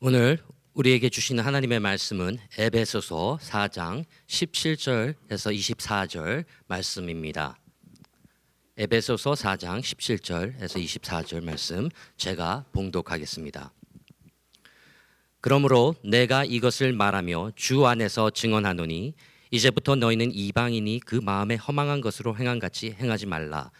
[0.00, 0.38] 오늘
[0.74, 7.56] 우리에게 주시는 하나님의 말씀은 에베소서 4장 17절에서 24절 말씀입니다.
[8.76, 13.72] 에베소서 4장 17절에서 24절 말씀 제가 봉독하겠습니다.
[15.40, 19.14] 그러므로 내가 이것을 말하며 주 안에서 증언하노니
[19.52, 23.70] 이제부터 너희는 이방인이 그 마음에 허망한 것으로 행한 같이 행하지 말라.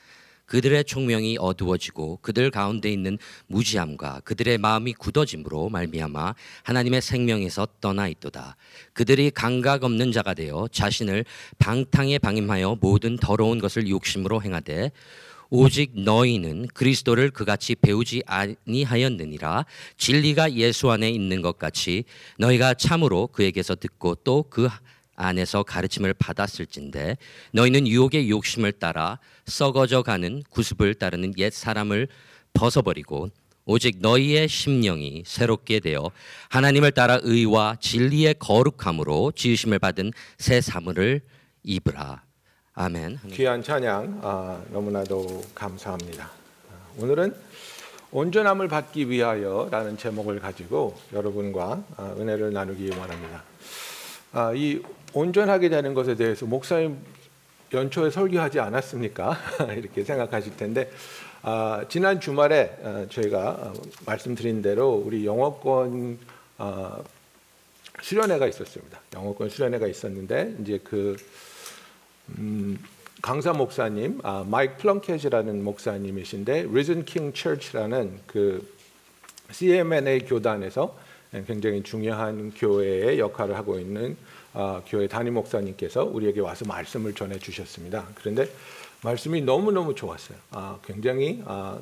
[0.46, 8.57] 그들의 총명이 어두워지고 그들 가운데 있는 무지함과 그들의 마음이 굳어짐으로 말미암아 하나님의 생명에서 떠나 있도다.
[8.93, 11.25] 그들이 감각 없는 자가 되어 자신을
[11.58, 14.93] 방탕에 방임하여 모든 더러운 것을 욕심으로 행하되
[15.50, 19.66] 오직 너희는 그리스도를 그같이 배우지 아니하였느니라
[19.96, 22.04] 진리가 예수 안에 있는 것 같이
[22.38, 24.68] 너희가 참으로 그에게서 듣고 또 그
[25.17, 27.17] 안에서 가르침을 받았을진데
[27.53, 32.09] 너희는 유혹의 욕심을 따라 썩어져 가는 구습을 따르는 옛 사람을
[32.53, 33.31] 벗어버리고
[33.67, 36.11] 오직 너희의 심령이 새롭게 되어
[36.50, 41.22] 하나님을 따라 의와 진리의 거룩함으로 지으심을 받은 새 사물을
[41.62, 42.22] 입으라.
[42.75, 43.20] 아멘.
[43.33, 46.25] 귀한 찬양 아, 너무나도 감사합니다.
[46.25, 47.34] 아, 오늘은
[48.10, 53.42] 온전함을 받기 위하여라는 제목을 가지고 여러분과 아, 은혜를 나누기 원합니다.
[54.34, 54.82] 아, 이
[55.12, 56.98] 온전하게 되는 것에 대해서 목사님
[57.72, 59.36] 연초에 설교하지 않았습니까?
[59.78, 60.91] 이렇게 생각하실 텐데
[61.42, 63.72] 아, 지난 주말에 아, 저희가 어,
[64.06, 66.18] 말씀드린 대로 우리 영어권
[66.58, 66.98] 아,
[68.02, 68.98] 수련회가 있었습니다.
[69.14, 71.16] 영어권 수련회가 있었는데 이제 그
[72.36, 72.76] 음,
[73.22, 78.69] 강사 목사님 아, 마이크 플렁켓이라는 목사님이신데 Risen King Church라는 그
[79.52, 81.03] CMNA 교단에서
[81.46, 84.16] 굉장히 중요한 교회의 역할을 하고 있는
[84.52, 88.06] 아, 교회 담임 목사님께서 우리에게 와서 말씀을 전해 주셨습니다.
[88.14, 88.48] 그런데
[89.02, 90.38] 말씀이 너무 너무 좋았어요.
[90.52, 91.78] 아, 굉장히 아,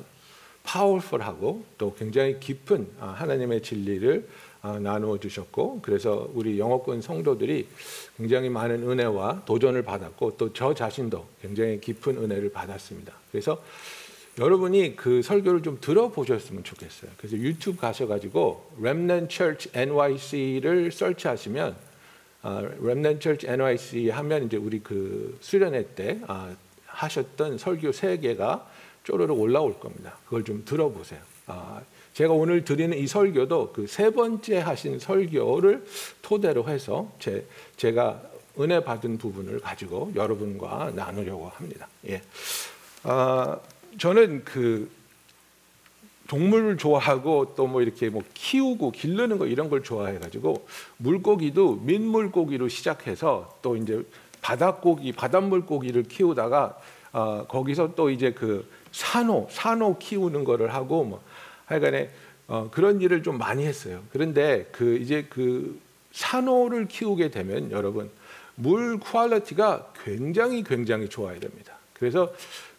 [0.63, 4.27] 파워풀하고 또 굉장히 깊은 아, 하나님의 진리를
[4.61, 7.67] 아, 나누어 주셨고 그래서 우리 영어권 성도들이
[8.17, 13.13] 굉장히 많은 은혜와 도전을 받았고 또 저 자신도 굉장히 깊은 은혜를 받았습니다.
[13.31, 13.61] 그래서
[14.39, 17.11] 여러분이 그 설교를 좀 들어보셨으면 좋겠어요.
[17.17, 21.75] 그래서 유튜브 가셔가지고 Remnant Church NYC를 설치하시면
[22.41, 26.55] 아, Remnant Church NYC 하면 이제 우리 그 수련회 때 아,
[26.87, 28.67] 하셨던 설교 세 개가
[29.03, 30.17] 쪼르륵 올라올 겁니다.
[30.25, 31.19] 그걸 좀 들어보세요.
[31.45, 31.81] 아,
[32.13, 35.85] 제가 오늘 드리는 이 설교도 그 세 번째 하신 설교를
[36.21, 37.45] 토대로 해서 제,
[37.77, 38.21] 제가
[38.59, 41.87] 은혜 받은 부분을 가지고 여러분과 나누려고 합니다.
[42.07, 42.21] 예.
[43.03, 43.57] 아,
[43.97, 44.89] 저는 그
[46.27, 50.67] 동물을 좋아하고 또 뭐 이렇게 뭐 키우고 기르는 거 이런 걸 좋아해 가지고
[50.97, 54.03] 물고기도 민물고기로 시작해서 또 이제
[54.41, 56.77] 바닷고기 바닷물고기를 키우다가
[57.13, 61.21] 어, 거기서 또 이제 그 산호 산호 키우는 거를 하고 뭐
[61.65, 62.09] 하여간에
[62.47, 64.01] 어, 그런 일을 좀 많이 했어요.
[64.11, 65.79] 그런데 그 이제 그
[66.11, 68.09] 산호를 키우게 되면 여러분
[68.55, 71.73] 물 quality가 굉장히 굉장히 좋아야 됩니다.
[71.93, 72.31] 그래서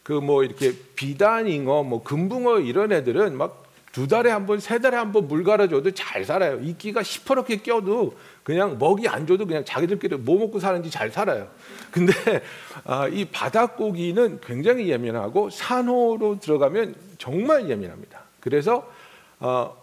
[0.04, 4.96] 그 뭐 이렇게 비단잉어, 뭐 금붕어 이런 애들은 막 두 달에 한 번, 세 달에
[4.96, 6.58] 한 번 물 갈아줘도 잘 살아요.
[6.60, 11.46] 이끼가 시퍼렇게 껴도 그냥 먹이 안 줘도 그냥 자기들끼리 뭐 먹고 사는지 잘 살아요.
[11.92, 12.12] 근데
[12.84, 18.18] 아, 이 바닷고기는 굉장히 예민하고 산호로 들어가면 정말 예민합니다.
[18.40, 18.90] 그래서
[19.38, 19.76] 어,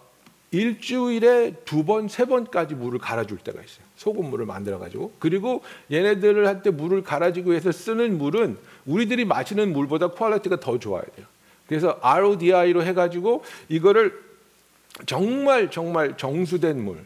[0.50, 3.86] 일주일에 두 번, 세 번까지 물을 갈아줄 때가 있어요.
[4.02, 10.08] 소금물을 만들어 가지고 그리고 얘네들을 할 때 물을 갈아주기 위해서 쓰는 물은 우리들이 마시는 물보다
[10.08, 11.26] quality가 더 좋아야 돼요.
[11.66, 14.12] 그래서 RODI로 해가지고 이거를
[15.06, 16.98] 정말 정말 정수된 물.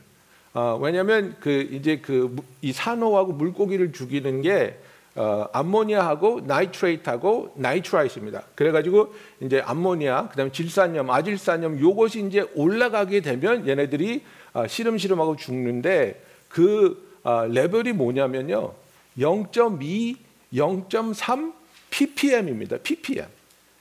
[0.55, 4.79] 어, 왜냐하면 그 이제 그 이 산호하고 물고기를 죽이는 게
[5.15, 8.43] 어, 암모니아하고 나이트레이트하고 나이트라이트입니다.
[8.55, 14.23] 그래가지고 이제 암모니아, 그다음에 질산염, 아질산염 요것이 이제 올라가게 되면 얘네들이
[14.55, 18.73] 어, 시름시름하고 죽는데 그 어, 레벨이 뭐냐면요,
[19.19, 20.17] 0.2,
[20.55, 21.53] 0.3
[21.91, 22.79] ppm입니다.
[22.79, 23.29] ppm.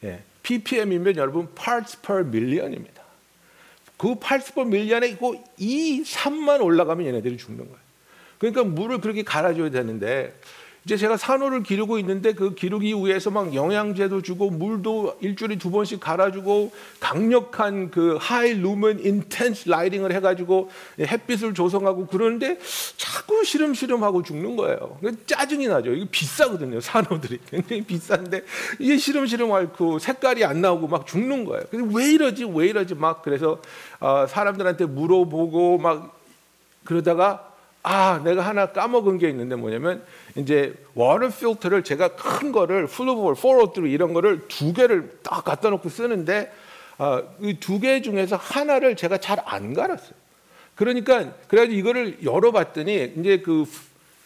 [0.04, 0.24] 예.
[0.44, 3.04] ppm이면 여러분 parts per million입니다.
[3.98, 7.86] 그 parts per million에 이거 2, 3만 올라가면 얘네들이 죽는 거예요.
[8.38, 10.34] 그러니까 물을 그렇게 갈아줘야 되는데
[10.86, 16.00] 이제 제가 산호를 기르고 있는데 그 기르기 위해서 막 영양제도 주고 물도 일주일에 두 번씩
[16.00, 22.60] 갈아주고 강력한 그 high lumen intense lighting을 해가지고 햇빛을 조성하고 그러는데
[22.98, 25.00] 자꾸 시름시름하고 죽는 거예요.
[25.26, 25.92] 짜증이 나죠.
[25.92, 26.80] 이거 비싸거든요.
[26.80, 28.44] 산호들이 굉장히 비싼데
[28.78, 31.64] 이게 시름시름 앓고 색깔이 안 나오고 막 죽는 거예요.
[31.72, 32.46] 왜 이러지?
[32.54, 32.94] 왜 이러지?
[32.94, 33.60] 막 그래서
[34.00, 36.16] 어, 사람들한테 물어보고 막
[36.84, 37.55] 그러다가
[37.88, 40.04] 아, 내가 하나 까먹은 게 있는데 뭐냐면
[40.36, 45.90] 이제 water filter를 제가 큰 거를 Fluval, 포로트로 이런 거를 두 개를 딱 갖다 놓고
[45.90, 46.52] 쓰는데
[46.98, 50.14] 어, 이두 개 중에서 하나를 제가 잘 안 갈았어요.
[50.74, 53.66] 그러니까 그래가지고 이거를 열어봤더니 이제 그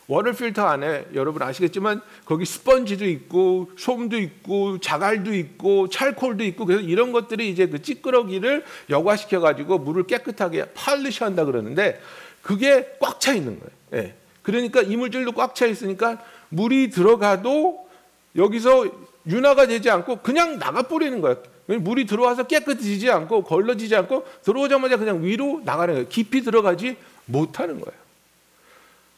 [0.07, 6.81] water filter 안에 여러분 아시겠지만 거기 스펀지도 있고 솜도 있고 자갈도 있고 charcoal도 있고 그래서
[6.81, 11.99] 이런 것들이 이제 그 찌끄러기를 여과시켜 가지고 물을 깨끗하게 polish 한다 그러는데
[12.49, 13.71] 그게 꽉 차 있는 거예요.
[13.93, 14.15] 예.
[14.41, 16.17] 그러니까 이물질도 꽉 차 있으니까
[16.49, 17.87] 물이 들어가도
[18.35, 18.87] 여기서
[19.27, 21.37] 여과가 되지 않고 그냥 나가 버리는 거예요.
[21.67, 26.07] 물이 들어와서 깨끗해지지 않고 걸러지지 않고 들어오자마자 그냥 위로 나가는 거예요.
[26.09, 27.99] 깊이 들어가지 못하는 거예요.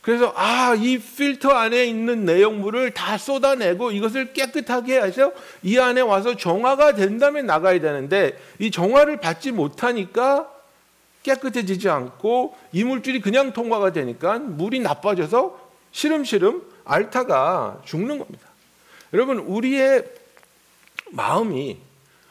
[0.01, 5.31] 그래서 아, 이 필터 안에 있는 내용물을 다 쏟아내고 이것을 깨끗하게 해서
[5.63, 10.49] 이 안에 와서 정화가 된 다음에 나가야 되는데 이 정화를 받지 못하니까
[11.23, 15.59] 깨끗해지지 않고 이물질이 그냥 통과가 되니까 물이 나빠져서
[15.91, 18.47] 시름시름 앓다가 죽는 겁니다.
[19.13, 20.05] 여러분, 우리의
[21.11, 21.77] 마음이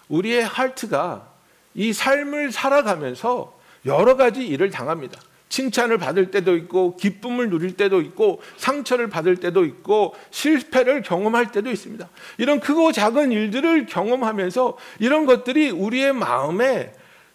[0.09, 1.29] 우리의 하트가
[1.75, 5.21] 이 삶을 살아가면서 여러 가지 일을 당합니다.
[5.49, 11.71] 칭찬을 받을 때도 있고 기쁨을 누릴 때도 있고 상처를 받을 때도 있고 실패를 경험할 때도
[11.71, 12.09] 있습니다.
[12.39, 16.93] 이런 크고 작은 일들을 경험하면서 이런 것들이 우리의 마음에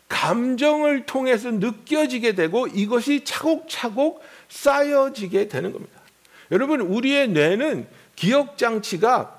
[0.07, 5.99] 감정을 통해서 느껴지게 되고 이것이 차곡차곡 쌓여지게 되는 겁니다.
[6.51, 9.35] 여러분 우리의 뇌는 기억 장치가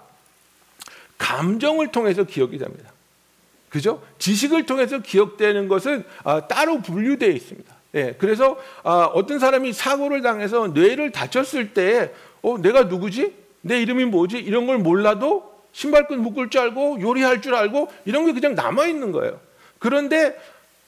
[1.19, 2.91] 감정을 통해서 기억이 됩니다.
[3.69, 4.03] 그죠?
[4.19, 7.75] 지식을 통해서 기억되는 것은 아, 따로 분류되어 있습니다.
[7.95, 13.35] 예, 그래서 아, 어떤 사람이 사고를 당해서 뇌를 다쳤을 때, 어, 내가 누구지?
[13.63, 14.39] 내 이름이 뭐지?
[14.39, 19.13] 이런 걸 몰라도 신발끈 묶을 줄 알고 요리할 줄 알고 이런 게 그냥 남아 있는
[19.13, 19.41] 거예요.
[19.79, 20.39] 그런데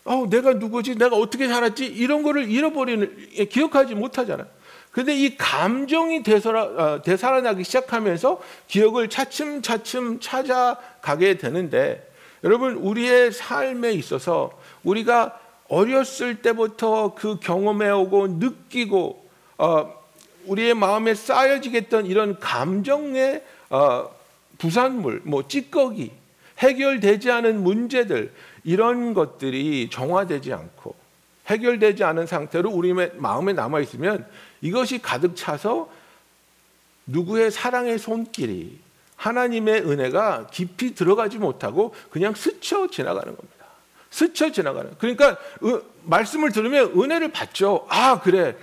[0.08, 0.96] 어, 내가 누구지?
[0.96, 1.84] 내가 어떻게 살았지?
[1.84, 4.46] 이런 거를 잃어버리는 예, 기억하지 못하잖아요.
[4.90, 12.10] 근데 이 감정이 되살아, 어, 되살아나기 시작하면서 기억을 차츰차츰 찾아가게 되는데
[12.42, 15.38] 여러분 우리의 삶에 있어서 우리가
[15.68, 19.28] 어렸을 때부터 그 경험해오고 느끼고
[19.58, 19.94] 어,
[20.46, 24.08] 우리의 마음에 쌓여지겠던 이런 감정의 어,
[24.56, 26.12] 부산물, 뭐 찌꺼기,
[26.58, 28.32] 해결되지 않은 문제들
[28.68, 30.94] 이런 것들이 정화되지 않고
[31.46, 34.26] 해결되지 않은 상태로 우리 마음에 남아 있으면
[34.60, 35.88] 이것이 가득 차서
[37.06, 38.78] 누구의 사랑의 손길이
[39.16, 43.64] 하나님의 은혜가 깊이 들어가지 못하고 그냥 스쳐 지나가는 겁니다.
[44.10, 44.90] 스쳐 지나가는.
[44.98, 45.30] 그러니까
[45.62, 47.86] 어, 말씀을 들으면 은혜를 받죠.
[47.88, 48.54] 아 그래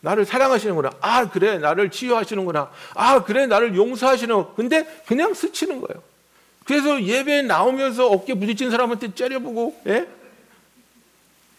[0.00, 0.90] 나를 사랑하시는구나.
[1.00, 2.70] 아 그래 나를 치유하시는구나.
[2.94, 4.54] 아 그래 나를 용서하시는.
[4.54, 6.09] 근데 그냥 스치는 거예요.
[6.70, 10.06] 그래서 예배 나오면서 어깨 부딪힌 사람한테 째려보고 예?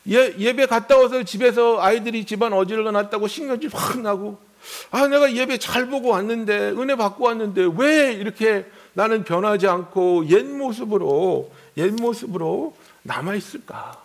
[0.08, 4.40] 예, 예배 갔다 와서 집에서 아이들이 집안 어지러워 놨다고 신경질 확 나고
[4.90, 10.46] 아 내가 예배 잘 보고 왔는데 은혜 받고 왔는데 왜 이렇게 나는 변하지 않고 옛
[10.46, 14.02] 모습으로 옛 모습으로 남아 있을까?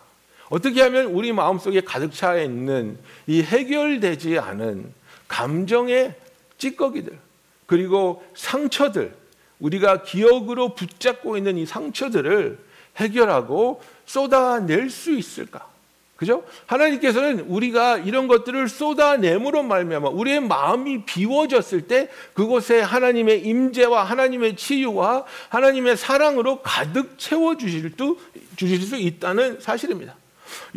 [0.49, 4.91] 어떻게 하면 우리 마음속에 가득 차 있는 이 해결되지 않은
[5.29, 6.15] 감정의
[6.57, 7.17] 찌꺼기들
[7.65, 9.15] 그리고 상처들
[9.59, 12.59] 우리가 기억으로 붙잡고 있는 이 상처들을
[12.97, 15.67] 해결하고 쏟아낼 수 있을까?
[16.17, 16.43] 그죠?
[16.65, 25.25] 하나님께서는 우리가 이런 것들을 쏟아내므로 말미암아 우리의 마음이 비워졌을 때 그곳에 하나님의 임재와 하나님의 치유와
[25.49, 28.17] 하나님의 사랑으로 가득 채워 주실 수
[28.55, 30.15] 주실 수 있다는 사실입니다.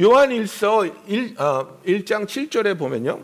[0.02, 3.20] 요한 1서 1, 어, 1장 7절에 보면요.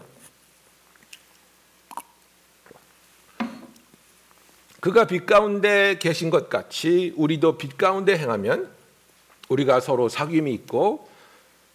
[4.87, 8.69] 그가 빛 가운데 계신 것 같이 우리도 빛 가운데 행하면
[9.49, 11.09] 우리가 서로 사귐이 있고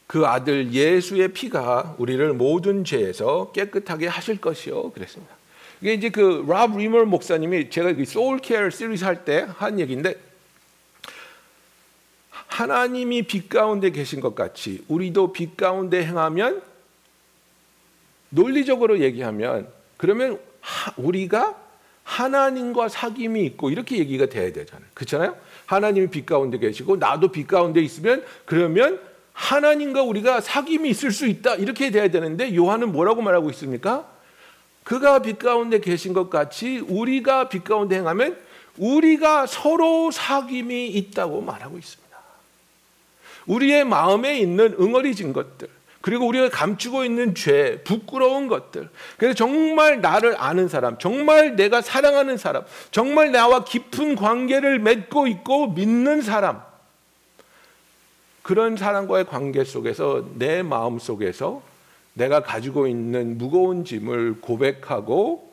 [0.08, 5.36] 그 아들 예수의 피가 우리를 모든 죄에서 깨끗하게 하실 것이요 그랬습니다.
[5.82, 10.16] 이게 이제 그 Rob Reimer 목사님이 제가 그 Soul Care 시리즈 할 때 한 얘기인데
[12.30, 16.62] 하나님이 빛 가운데 계신 것 같이 우리도 빛 가운데 행하면
[18.30, 20.40] 논리적으로 얘기하면 그러면
[20.96, 21.61] 우리가
[22.12, 24.86] 하나님과 사귐이 있고 이렇게 얘기가 돼야 되잖아요.
[24.94, 25.38] 그렇잖아요?
[25.66, 29.00] 하나님이 빛 가운데 계시고 나도 빛 가운데 있으면 그러면
[29.32, 34.06] 하나님과 우리가 사귐이 있을 수 있다 이렇게 돼야 되는데 요한은 뭐라고 말하고 있습니까?
[34.84, 38.38] 그가 빛 가운데 계신 것 같이 우리가 빛 가운데 행하면
[38.78, 42.18] 우리가 서로 사귐이 있다고 말하고 있습니다.
[43.46, 45.70] 우리의 마음에 있는 응어리진 것들
[46.02, 48.90] 그리고 우리가 감추고 있는 죄, 부끄러운 것들.
[49.18, 55.68] 그래서 정말 나를 아는 사람, 정말 내가 사랑하는 사람, 정말 나와 깊은 관계를 맺고 있고
[55.68, 56.64] 믿는 사람.
[58.42, 61.62] 그런 사람과의 관계 속에서 내 마음 속에서
[62.14, 65.52] 내가 가지고 있는 무거운 짐을 고백하고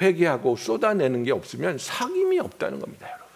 [0.00, 3.26] 회개하고 쏟아내는 게 없으면 사귐이 없다는 겁니다, 여러분.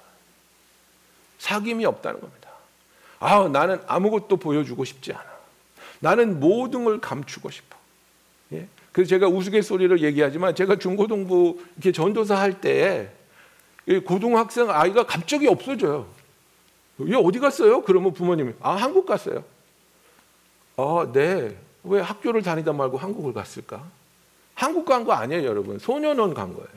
[1.39, 2.51] 사귐이 없다는 겁니다.
[3.19, 5.32] 아, 나는 아무것도 보여주고 싶지 않아.
[6.03, 7.77] 나는 모든 걸 감추고 싶어.
[8.53, 8.67] 예?
[8.91, 13.09] 그래서 제가 우스갯소리로 얘기하지만 제가 중고등부 이렇게 전도사 할 때
[14.05, 16.07] 고등학생 아이가 갑자기 없어져요.
[17.09, 17.83] 얘 어디 갔어요?
[17.83, 19.45] 그러면 부모님이 아 한국 갔어요.
[20.77, 21.57] 아 네.
[21.85, 23.83] 왜 학교를 다니다 말고 한국을 갔을까?
[24.55, 25.79] 한국 간 거 아니에요, 여러분.
[25.79, 26.69] 소년원 간 거예요.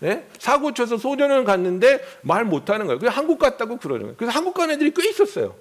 [0.00, 0.26] 네?
[0.38, 2.98] 사고 쳐서 소년원 갔는데 말 못하는 거예요.
[2.98, 4.16] 그냥 한국 갔다고 그러는 거예요.
[4.16, 5.54] 그래서 한국 간 애들이 꽤 있었어요.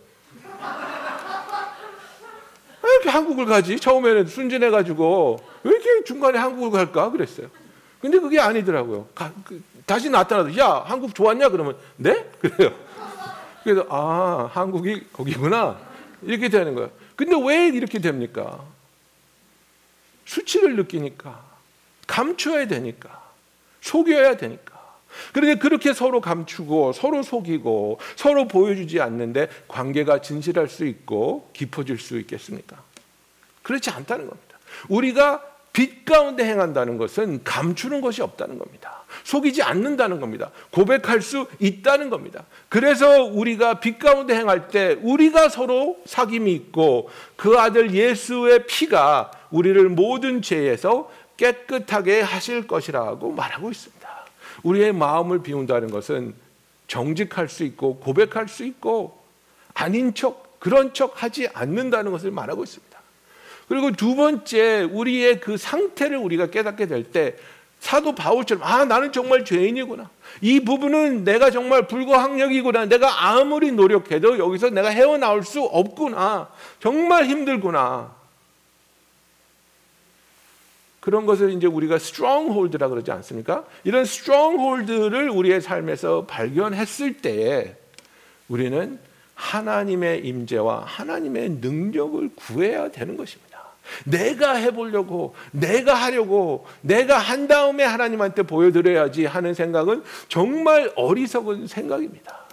[2.81, 3.79] 왜 이렇게 한국을 가지?
[3.79, 7.11] 처음에는 순진해가지고 왜 이렇게 중간에 한국을 갈까?
[7.11, 7.47] 그랬어요.
[8.01, 9.07] 근데 그게 아니더라고요.
[9.13, 11.49] 가, 그, 다시 나타나서 야 한국 좋았냐?
[11.49, 12.29] 그러면 네?
[12.39, 12.73] 그래요.
[13.63, 15.77] 그래서 아 한국이 거기구나
[16.21, 16.91] 이렇게 되는 거예요.
[17.15, 18.63] 근데 왜 이렇게 됩니까?
[20.25, 21.43] 수치를 느끼니까
[22.07, 23.21] 감춰야 되니까
[23.81, 24.78] 속여야 되니까.
[25.33, 32.19] 그런데 그렇게 서로 감추고 서로 속이고 서로 보여주지 않는데 관계가 진실할 수 있고 깊어질 수
[32.19, 32.81] 있겠습니까?
[33.63, 34.57] 그렇지 않다는 겁니다.
[34.87, 39.03] 우리가 빛 가운데 행한다는 것은 감추는 것이 없다는 겁니다.
[39.23, 40.51] 속이지 않는다는 겁니다.
[40.71, 42.43] 고백할 수 있다는 겁니다.
[42.67, 49.89] 그래서 우리가 빛 가운데 행할 때 우리가 서로 사귐이 있고 그 아들 예수의 피가 우리를
[49.89, 53.98] 모든 죄에서 깨끗하게 하실 것이라고 말하고 있습니다.
[54.63, 56.33] 우리의 마음을 비운다는 것은
[56.87, 59.19] 정직할 수 있고 고백할 수 있고
[59.73, 62.99] 아닌 척 그런 척 하지 않는다는 것을 말하고 있습니다.
[63.67, 67.35] 그리고 두 번째 우리의 그 상태를 우리가 깨닫게 될 때
[67.79, 70.09] 사도 바울처럼 아 나는 정말 죄인이구나.
[70.41, 72.85] 이 부분은 내가 정말 불가항력이구나.
[72.85, 76.49] 내가 아무리 노력해도 여기서 내가 헤어나올 수 없구나.
[76.79, 78.18] 정말 힘들구나.
[81.09, 83.65] 그런 것을 이제 우리가 stronghold라 그러지 않습니까?
[83.83, 87.75] 이런 stronghold를 우리의 삶에서 발견했을 때에
[88.47, 88.99] 우리는
[89.33, 93.49] 하나님의 임재와 하나님의 능력을 구해야 되는 것입니다.
[94.05, 102.45] 내가 해보려고, 내가 하려고, 내가 한 다음에 하나님한테 보여드려야지 하는 생각은 정말 어리석은 생각입니다.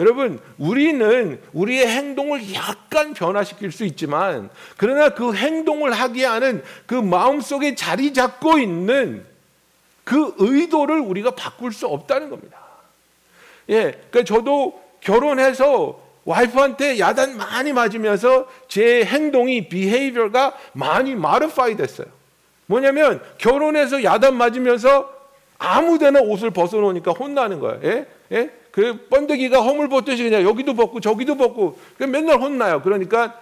[0.00, 7.74] 여러분, 우리는 우리의 행동을 약간 변화시킬 수 있지만, 그러나 그 행동을 하게 하는 그 마음속에
[7.74, 9.26] 자리 잡고 있는
[10.02, 12.58] 그 의도를 우리가 바꿀 수 없다는 겁니다.
[13.68, 22.06] 예, 그러니까 저도 결혼해서 와이프한테 야단 많이 맞으면서 제 행동이 behavior가 많이 modify 됐어요.
[22.64, 25.12] 뭐냐면 결혼해서 야단 맞으면서
[25.58, 27.80] 아무데나 옷을 벗어놓으니까 혼나는 거예요.
[27.84, 28.06] 예?
[28.32, 28.59] 예?
[28.70, 32.82] 그 번데기가 허물 벗듯이 그냥 여기도 벗고 저기도 벗고 맨날 혼나요.
[32.82, 33.34] 그러니까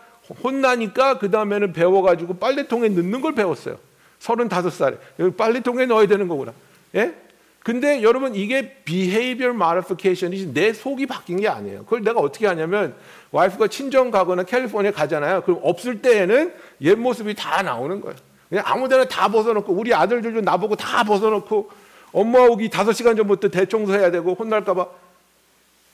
[0.43, 3.79] 혼나니까 그 다음에는 배워가지고 빨래통에 넣는 걸 배웠어요.
[4.19, 4.97] 서른다섯 살에
[5.37, 6.53] 빨래통에 넣어야 되는 거구나.
[6.95, 7.15] 예?
[7.63, 11.85] 근데 여러분 이게 behavior modification이 내 속이 바뀐 게 아니에요.
[11.85, 12.95] 그걸 내가 어떻게 하냐면
[13.31, 15.43] 와이프가 친정 가거나 캘리포니아 가잖아요.
[15.43, 18.17] 그럼 없을 때에는 옛 모습이 다 나오는 거예요.
[18.49, 21.71] 그냥 아무데나 다 벗어놓고 우리 아들들도 나보고 다 벗어놓고
[22.13, 24.87] 엄마 오기 다섯 시간 전부터 대청소해야 되고 혼날까봐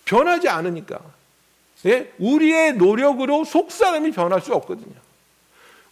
[0.05, 0.99] 변하지 않으니까.
[1.87, 2.13] 예?
[2.19, 5.05] 우리의 노력으로 속 사람이 변할 수 없거든요.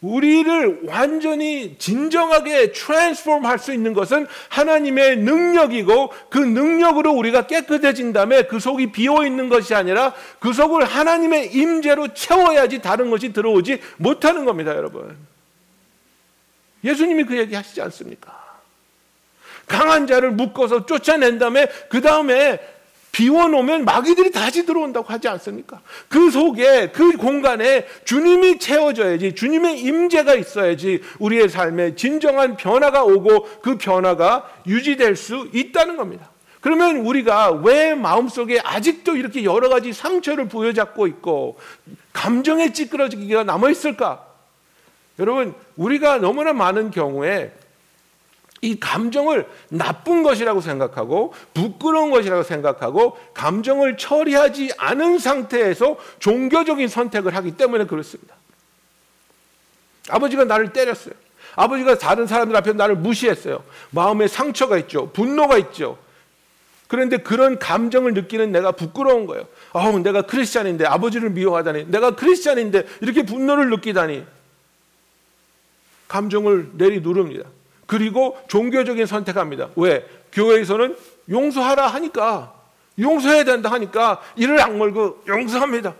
[0.03, 8.43] 우리를 완전히 진정하게 트랜스폼 할 수 있는 것은 하나님의 능력이고 그 능력으로 우리가 깨끗해진 다음에
[8.43, 14.45] 그 속이 비어 있는 것이 아니라 그 속을 하나님의 임재로 채워야지 다른 것이 들어오지 못하는
[14.45, 15.17] 겁니다, 여러분.
[16.83, 18.43] 예수님이 그 얘기 하시지 않습니까?
[19.69, 22.59] 강한 자를 묶어서 쫓아낸 다음에 그 다음에
[23.13, 25.81] 비워놓으면 마귀들이 다시 들어온다고 하지 않습니까?
[26.09, 33.77] 그 속에 그 공간에 주님이 채워져야지 주님의 임재가 있어야지 우리의 삶에 진정한 변화가 오고 그
[33.77, 36.31] 변화가 유지될 수 있다는 겁니다.
[36.63, 41.59] 그러면 우리가 왜 마음속에 아직도 이렇게 여러 가지 상처를 부여잡고 있고
[42.15, 44.25] 감정의 찌끄러지기가 남아 있을까?
[45.19, 47.53] 여러분, 우리가 너무나 많은 경우에
[48.63, 57.57] 이 감정을 나쁜 것이라고 생각하고 부끄러운 것이라고 생각하고 감정을 처리하지 않은 상태에서 종교적인 선택을 하기
[57.57, 58.37] 때문에 그렇습니다.
[60.09, 61.15] 아버지가 나를 때렸어요.
[61.57, 63.65] 아버지가 다른 사람들 앞에 나를 무시했어요.
[63.91, 65.11] 마음에 상처가 있죠.
[65.11, 65.99] 분노가 있죠.
[66.87, 69.49] 그런데 그런 감정을 느끼는 내가 부끄러운 거예요.
[69.73, 71.87] 아우, 내가 크리스찬인데 아버지를 미워하다니.
[71.91, 74.25] 내가 크리스찬인데 이렇게 분노를 느끼다니.
[76.07, 77.49] 감정을 내리 누릅니다.
[77.93, 79.69] 그리고 종교적인 선택합니다.
[79.77, 80.09] 왜?
[80.33, 80.97] 교회에서는
[81.29, 82.55] 용서하라 하니까
[82.99, 85.95] 용서해야 된다 하니까 이를 악물고 용서합니다.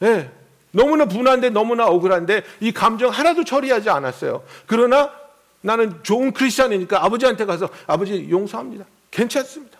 [0.00, 0.30] 네.
[0.70, 4.44] 너무나 분한데 너무나 억울한데 이 감정 하나도 처리하지 않았어요.
[4.66, 5.10] 그러나
[5.62, 8.84] 나는 좋은 크리스천이니까 아버지한테 가서 아버지 용서합니다.
[9.10, 9.78] 괜찮습니다.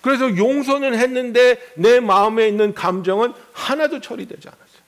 [0.00, 4.84] 그래서 용서는 했는데 내 마음에 있는 감정은 하나도 처리되지 않았어요.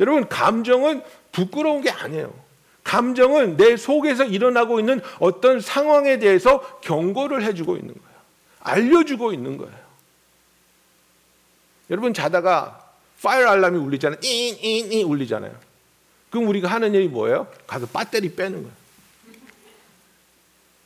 [0.00, 1.02] 여러분 감정은
[1.36, 2.32] 부끄러운 게 아니에요.
[2.82, 8.16] 감정은 내 속에서 일어나고 있는 어떤 상황에 대해서 경고를 해주고 있는 거예요.
[8.60, 9.74] 알려주고 있는 거예요.
[11.90, 12.90] 여러분 자다가
[13.22, 14.20] fire alarm이 울리잖아요.
[14.22, 15.52] 잉잉잉 울리잖아요.
[16.30, 17.48] 그럼 우리가 하는 일이 뭐예요?
[17.66, 18.76] 가서 배터리 빼는 거예요.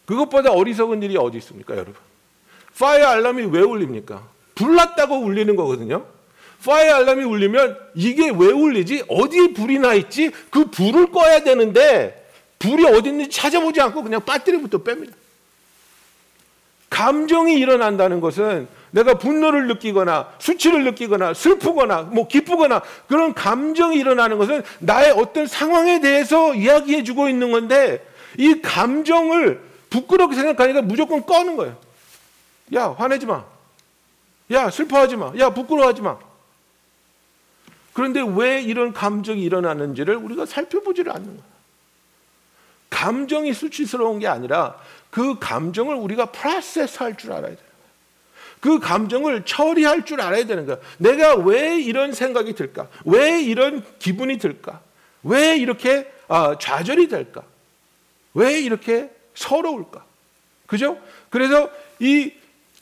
[0.07, 1.95] 그것보다 어리석은 일이 어디 있습니까, 여러분?
[2.76, 4.26] fire alarm이 왜 울립니까?
[4.57, 6.07] 불났다고 울리는 거거든요.
[6.64, 9.05] 파이어 알람이 울리면 이게 왜 울리지?
[9.09, 10.31] 어디에 불이 나 있지?
[10.50, 15.12] 그 불을 꺼야 되는데 불이 어디 있는지 찾아보지 않고 그냥 배터리부터 뺍니다.
[16.90, 24.62] 감정이 일어난다는 것은 내가 분노를 느끼거나 수치를 느끼거나 슬프거나 뭐 기쁘거나 그런 감정이 일어나는 것은
[24.81, 28.05] 나의 어떤 상황에 대해서 이야기해 주고 있는 건데
[28.37, 31.76] 이 감정을 부끄럽게 생각하니까 무조건 꺼는 거예요.
[32.75, 33.45] 야, 화내지 마.
[34.50, 35.33] 야, 슬퍼하지 마.
[35.38, 36.19] 야, 부끄러워하지 마.
[37.92, 41.50] 그런데 왜 이런 감정이 일어나는지를 우리가 살펴보지를 않는 거예요.
[42.88, 44.76] 감정이 수치스러운 게 아니라
[45.11, 47.70] 그 감정을 우리가 프로세스 할 줄 알아야 돼요.
[48.61, 50.78] 그 감정을 처리할 줄 알아야 되는 거야.
[50.99, 52.88] 내가 왜 이런 생각이 들까?
[53.04, 54.80] 왜 이런 기분이 들까?
[55.23, 57.42] 왜 이렇게 아, 좌절이 될까?
[58.35, 60.04] 왜 이렇게 서러울까?
[60.66, 60.99] 그죠?
[61.30, 62.32] 그래서 이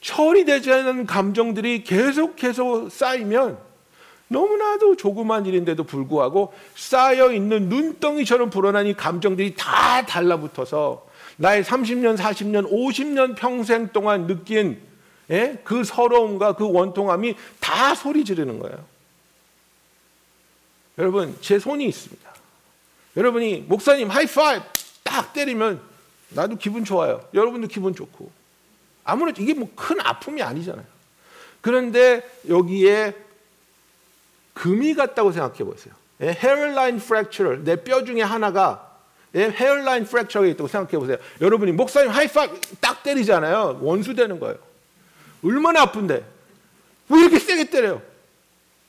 [0.01, 3.57] 처리되지 않은 감정들이 계속해서 쌓이면
[4.29, 11.05] 너무나도 조그만 일인데도 불구하고 쌓여 있는 눈덩이처럼 불어난 이 감정들이 다 달라붙어서
[11.37, 14.81] 나의 30년, 40년, 50년 평생 동안 느낀
[15.31, 15.59] 예?
[15.63, 18.83] 그 서러움과 그 원통함이 다 소리 지르는 거예요.
[20.97, 22.29] 여러분, 제 손이 있습니다.
[23.15, 24.63] 여러분이 목사님 하이파이브
[25.03, 25.81] 딱 때리면
[26.29, 27.23] 나도 기분 좋아요.
[27.33, 28.29] 여러분도 기분 좋고.
[29.03, 30.85] 아무래도 이게 뭐 큰 아픔이 아니잖아요.
[31.61, 33.13] 그런데 여기에
[34.59, 35.93] 금이 같다고 생각해 보세요.
[36.21, 38.97] 예, 헤어라인 프랙처를 내 뼈 중에 하나가
[39.35, 41.17] 예, 헤어라인 프랙처가 있다고 생각해 보세요.
[41.39, 43.79] 여러분이 목사님 하이파이브 딱 때리잖아요.
[43.81, 44.57] 원수 되는 거예요.
[45.45, 46.25] 얼마나 아픈데
[47.07, 48.01] 왜 이렇게 세게 때려요?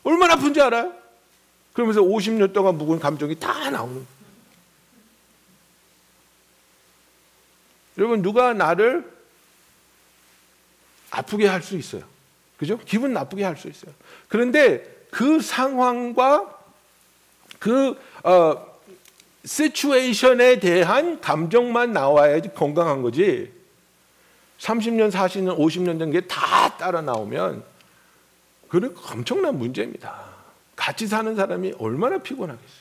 [0.02, 0.92] 얼마나 아픈지 알아요?
[1.72, 4.04] 그러면서 50년 동안 묵은 감정이 다 나오는.
[7.96, 9.08] 여러분 누가 나를
[11.10, 12.02] 아프게 할 수 있어요.
[12.56, 12.76] 그죠?
[12.84, 13.92] 기분 나쁘게 할 수 있어요.
[14.28, 16.58] 그런데 그 상황과
[17.58, 18.66] 그 어,
[19.44, 23.52] 시츄에이션에 대한 감정만 나와야지 건강한 거지.
[24.58, 27.64] 30년, 40년, 50년 된 게 다 따라 나오면
[28.68, 30.28] 그건 엄청난 문제입니다.
[30.76, 32.80] 같이 사는 사람이 얼마나 피곤하겠어요.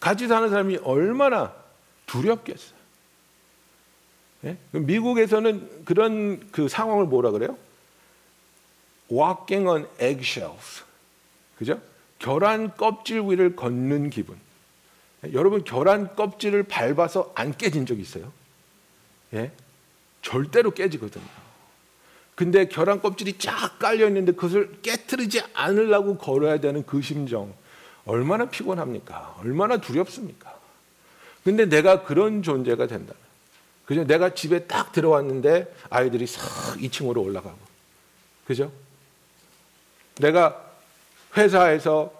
[0.00, 1.54] 같이 사는 사람이 얼마나
[2.06, 2.74] 두렵겠어요.
[4.44, 4.56] 예?
[4.72, 7.56] 미국에서는 그런 그 상황을 뭐라 그래요?
[9.10, 10.82] Walking on eggshells.
[11.58, 11.80] 그죠?
[12.18, 14.36] 계란 껍질 위를 걷는 기분.
[15.26, 15.32] 예?
[15.32, 18.32] 여러분 계란 껍질을 밟아서 안 깨진 적 있어요?
[19.34, 19.50] 예?
[20.22, 21.24] 절대로 깨지거든요.
[22.34, 27.54] 근데 계란 껍질이 쫙 깔려 있는데 그것을 깨뜨리지 않으려고 걸어야 되는 그 심정
[28.06, 29.36] 얼마나 피곤합니까?
[29.40, 30.58] 얼마나 두렵습니까?
[31.44, 33.14] 근데 내가 그런 존재가 된다.
[33.86, 34.04] 그죠?
[34.04, 36.42] 내가 집에 딱 들어왔는데 아이들이 싹
[36.78, 37.58] 2층으로 올라가고.
[38.46, 38.72] 그죠?
[40.16, 40.73] 내가
[41.36, 42.12] 회사에서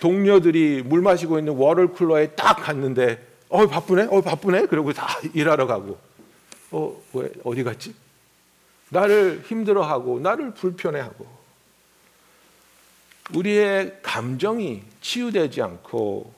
[0.00, 4.08] 동료들이 물 마시고 있는 워터쿨러에 딱 갔는데 어 바쁘네?
[4.10, 4.66] 어 바쁘네?
[4.66, 5.98] 그러고 다 일하러 가고.
[6.72, 7.94] 어, 왜 어디 갔지?
[8.90, 11.26] 나를 힘들어하고 나를 불편해하고
[13.34, 16.32] 우리의 감정이 치유되지 않고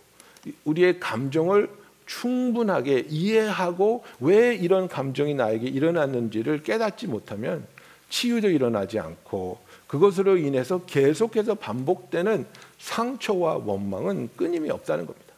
[0.65, 1.71] 우리의 감정을
[2.07, 7.67] 충분하게 이해하고 왜 이런 감정이 나에게 일어났는지를 깨닫지 못하면
[8.11, 9.59] 치유도 일어나지 않고
[9.93, 12.47] 그것으로 인해서 계속해서 반복되는
[12.79, 15.35] 상처와 원망은 끊임이 없다는 겁니다.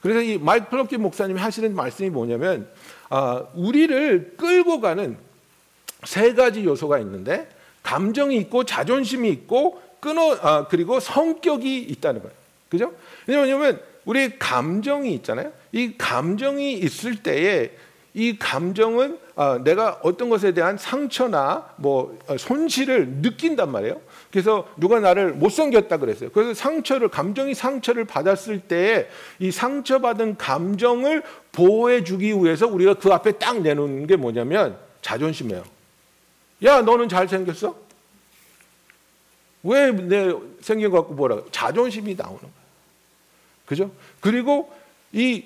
[0.00, 2.66] 그래서 이 마이크 플러키 목사님이 하시는 말씀이 뭐냐면
[3.10, 5.18] 아, 우리를 끌고 가는
[6.04, 7.46] 세 가지 요소가 있는데
[7.82, 12.34] 감정이 있고 자존심이 있고 끊어 아, 그리고 성격이 있다는 거예요.
[12.70, 12.94] 그죠?
[13.26, 15.52] 왜냐하면 우리 감정이 있잖아요.
[15.72, 17.72] 이 감정이 있을 때에
[18.14, 19.29] 이 감정은 아,
[19.64, 24.00] 내가 어떤 것에 대한 상처나 뭐 어, 손실을 느낀단 말이에요.
[24.30, 26.30] 그래서 누가 나를 못생겼다 그랬어요.
[26.30, 31.22] 그래서 상처를 감정이 상처를 받았을 때이 상처받은 감정을
[31.52, 35.64] 보호해 주기 위해서 우리가 그 앞에 딱 내놓는 게 뭐냐면 자존심이에요.
[36.64, 37.74] 야, 너는 잘생겼어?
[39.62, 41.42] 왜 내 생긴 것 갖고 뭐라?
[41.50, 42.54] 자존심이 나오는 거예요.
[43.66, 43.90] 그죠?
[44.20, 44.70] 그리고
[45.12, 45.44] 이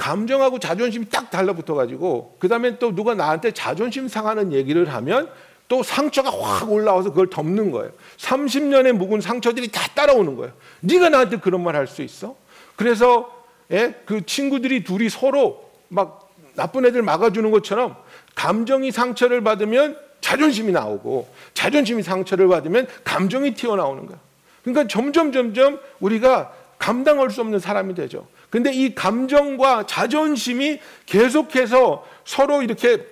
[0.00, 5.30] 감정하고 자존심이 딱 달라붙어 가지고 그다음에 또 누가 나한테 자존심 상하는 얘기를 하면
[5.68, 7.92] 또 상처가 확 올라와서 그걸 덮는 거예요.
[8.16, 10.52] 30년의 묵은 상처들이 다 따라오는 거예요.
[10.80, 12.34] 네가 나한테 그런 말 할 수 있어?
[12.76, 13.30] 그래서
[13.72, 13.94] 예?
[14.06, 17.94] 그 친구들이 둘이 서로 막 나쁜 애들 막아주는 것처럼
[18.34, 24.18] 감정이 상처를 받으면 자존심이 나오고 자존심이 상처를 받으면 감정이 튀어나오는 거야.
[24.64, 28.26] 그러니까 점점 점점 우리가 감당할 수 없는 사람이 되죠.
[28.50, 33.06] 근데 이 감정과 자존심이 계속해서 서로 이렇게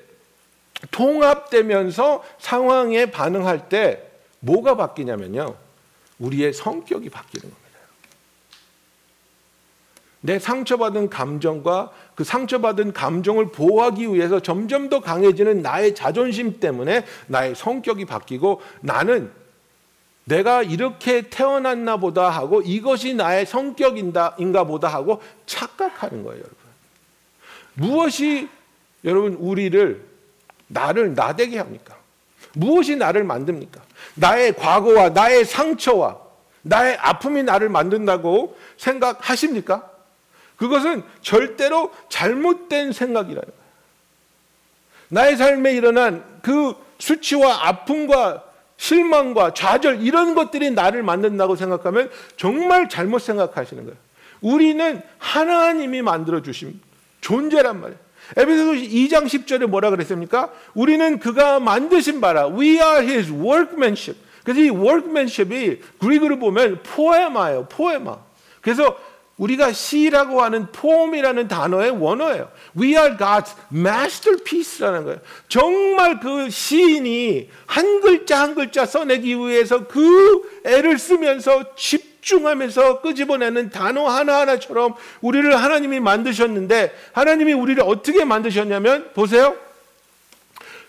[0.91, 4.03] 통합되면서 상황에 반응할 때
[4.41, 5.55] 뭐가 바뀌냐면요.
[6.19, 7.69] 우리의 성격이 바뀌는 겁니다.
[10.21, 17.55] 내 상처받은 감정과 그 상처받은 감정을 보호하기 위해서 점점 더 강해지는 나의 자존심 때문에 나의
[17.55, 19.31] 성격이 바뀌고 나는
[20.29, 26.57] 내가 이렇게 태어났나 보다 하고 이것이 나의 성격인가 보다 하고 착각하는 거예요, 여러분.
[27.75, 28.49] 무엇이
[29.05, 30.05] 여러분 우리를
[30.67, 31.97] 나를 나대게 합니까?
[32.55, 33.81] 무엇이 나를 만듭니까?
[34.15, 36.19] 나의 과거와 나의 상처와
[36.63, 39.89] 나의 아픔이 나를 만든다고 생각하십니까?
[40.57, 43.59] 그것은 절대로 잘못된 생각이라는 거예요.
[45.09, 48.48] 나의 삶에 일어난 그 수치와 아픔과
[48.79, 53.99] 실망과 좌절 이런 것들이 나를 만든다고 생각하면 정말 잘못 생각하시는 거예요.
[54.41, 56.81] 우리는 하나님이 만들어 주신
[57.21, 57.99] 존재란 말이에요.
[58.37, 60.53] 에베소서 2장 10절에 뭐라 그랬습니까?
[60.75, 62.49] 우리는 그가 만드신 바라.
[62.49, 64.19] We are his workmanship.
[64.45, 67.67] 그래서 이 workmanship이 그리그로 보면 포에마예요.
[67.69, 68.19] 포에마.
[68.61, 68.97] 그래서
[69.39, 72.51] 우리가 시라고 하는 폼이라는 단어의 원어예요.
[72.79, 75.19] We are God's masterpiece라는 거예요.
[75.49, 84.07] 정말 그 시인이 한 글자 한 글자 써내기 위해서 그 애를 쓰면서 집중하면서 끄집어내는 단어
[84.09, 89.57] 하나하나처럼 우리를 하나님이 만드셨는데 하나님이 우리를 어떻게 만드셨냐면 보세요.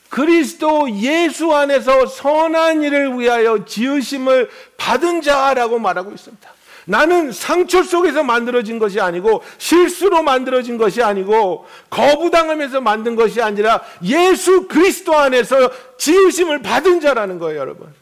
[0.10, 6.59] 그리스도 예수 안에서 선한 일을 위하여 지으심을 받은 자라고 말하고 있습니다.
[6.89, 14.67] 나는 상처 속에서 만들어진 것이 아니고 실수로 만들어진 것이 아니고 거부당하면서 만든 것이 아니라 예수
[14.67, 17.99] 그리스도 안에서 지으심을 받은 자라는 거예요, 여러분.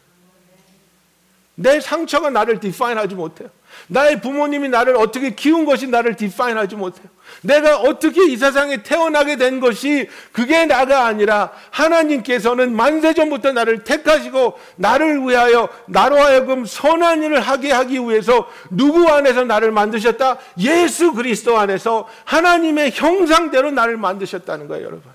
[1.59, 3.49] 내 상처가 나를 디파인하지 못해요.
[3.87, 7.07] 나의 부모님이 나를 어떻게 키운 것이 나를 디파인하지 못해요.
[7.41, 14.59] 내가 어떻게 이 세상에 태어나게 된 것이 그게 나가 아니라 하나님께서는 만세 전부터 나를 택하시고
[14.75, 20.37] 나를 위하여 나로 하여금 선한 일을 하게 하기 위해서 누구 안에서 나를 만드셨다?
[20.59, 25.11] 예수 그리스도 안에서 하나님의 형상대로 나를 만드셨다는 거예요, 여러분.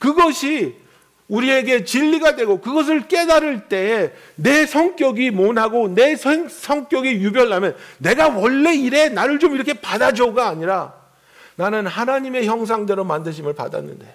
[0.00, 0.79] 그것이
[1.30, 9.08] 우리에게 진리가 되고 그것을 깨달을 때에 내 성격이 모나고 내 성격이 유별나면 내가 원래 이래
[9.08, 10.92] 나를 좀 이렇게 받아줘가 아니라
[11.54, 14.14] 나는 하나님의 형상대로 만드심을 받았는데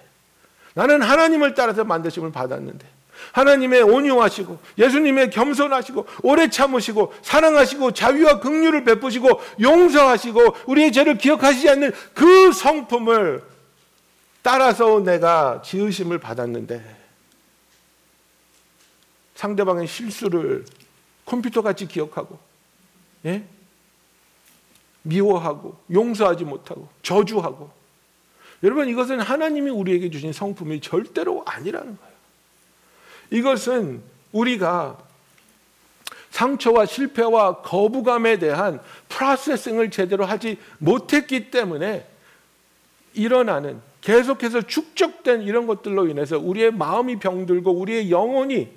[0.74, 2.86] 나는 하나님을 따라서 만드심을 받았는데
[3.32, 11.92] 하나님의 온유하시고 예수님의 겸손하시고 오래 참으시고 사랑하시고 자비와 긍휼을 베푸시고 용서하시고 우리의 죄를 기억하시지 않는
[12.12, 13.42] 그 성품을
[14.42, 16.95] 따라서 내가 지으심을 받았는데
[19.36, 20.64] 상대방의 실수를
[21.24, 22.38] 컴퓨터 같이 기억하고,
[23.26, 23.44] 예?
[25.02, 27.70] 미워하고, 용서하지 못하고, 저주하고.
[28.62, 32.16] 여러분, 이것은 하나님이 우리에게 주신 성품이 절대로 아니라는 거예요.
[33.30, 34.98] 이것은 우리가
[36.30, 42.06] 상처와 실패와 거부감에 대한 프로세싱을 제대로 하지 못했기 때문에
[43.14, 48.76] 일어나는 계속해서 축적된 이런 것들로 인해서 우리의 마음이 병들고 우리의 영혼이 어,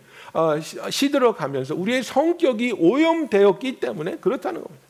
[0.90, 4.86] 시들어 가면서 우리의 성격이 오염되었기 때문에 그렇다는 겁니다.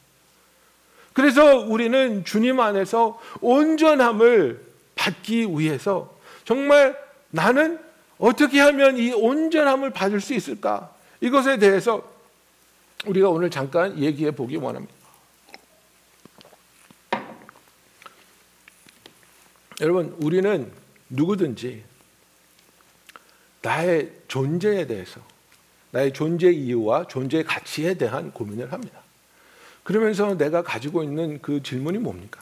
[1.14, 6.14] 그래서 우리는 주님 안에서 온전함을 받기 위해서
[6.46, 6.98] 정말
[7.30, 7.80] 나는
[8.18, 10.94] 어떻게 하면 이 온전함을 받을 수 있을까?
[11.22, 12.04] 이것에 대해서
[13.06, 14.94] 우리가 오늘 잠깐 얘기해 보기 원합니다.
[19.82, 20.72] 여러분, 우리는
[21.10, 21.84] 누구든지
[23.62, 25.20] 나의 존재에 대해서
[25.92, 29.00] 나의 존재 이유와 존재 가치에 대한 고민을 합니다.
[29.84, 32.42] 그러면서 내가 가지고 있는 그 질문이 뭡니까?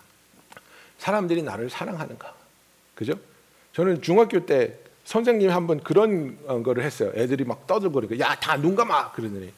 [1.00, 2.34] 사람들이 나를 사랑하는가?
[2.96, 3.14] 그죠?
[3.74, 7.12] 저는 중학교 때 선생님이 한번 그런 어, 거를 했어요.
[7.16, 9.52] 애들이 막 떠들거리고 야 다 눈 감아 그러더니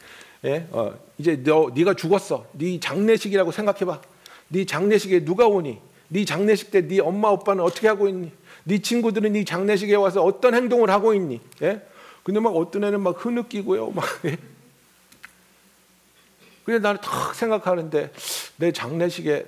[0.46, 0.68] 예?
[0.72, 2.46] 어, 이제 너 네가 죽었어.
[2.54, 4.02] 네 장례식이라고 생각해봐.
[4.50, 5.80] 네 장례식에 누가 오니?
[6.10, 8.32] 네 장례식 때 네 엄마 아빠는 어떻게 하고 있니?
[8.64, 11.42] 네 친구들은 네 장례식에 와서 어떤 행동을 하고 있니?
[11.62, 11.86] 예?
[12.24, 13.92] 근데 막 어떤 애는 막 흐느끼고요.
[13.92, 14.06] 막.
[14.26, 14.38] 예?
[16.66, 18.12] 근데 나는 탁 생각하는데
[18.58, 19.46] 내 장례식에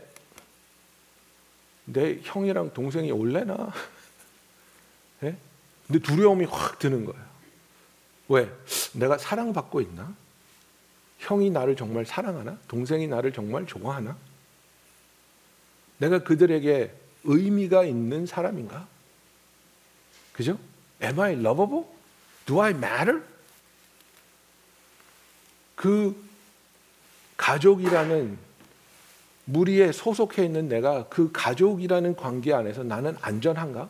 [1.86, 3.72] 내 형이랑 동생이 올래나?
[5.24, 5.36] 예?
[5.88, 7.32] 근데 두려움이 확 드는 거예요.
[8.30, 8.50] 왜?
[8.94, 10.14] 내가 사랑받고 있나?
[11.20, 12.58] 형이 나를 정말 사랑하나?
[12.68, 14.18] 동생이 나를 정말 좋아하나?
[15.98, 16.92] 내가 그들에게
[17.26, 18.88] 의미가 있는 사람인가?
[20.34, 20.58] 그죠?
[21.04, 21.86] Am I lovable?
[22.46, 23.22] Do I matter?
[25.76, 26.16] 그
[27.38, 28.38] 가족이라는
[29.46, 33.90] 무리에 소속해 있는 내가 그 가족이라는 관계 안에서 나는 안전한가?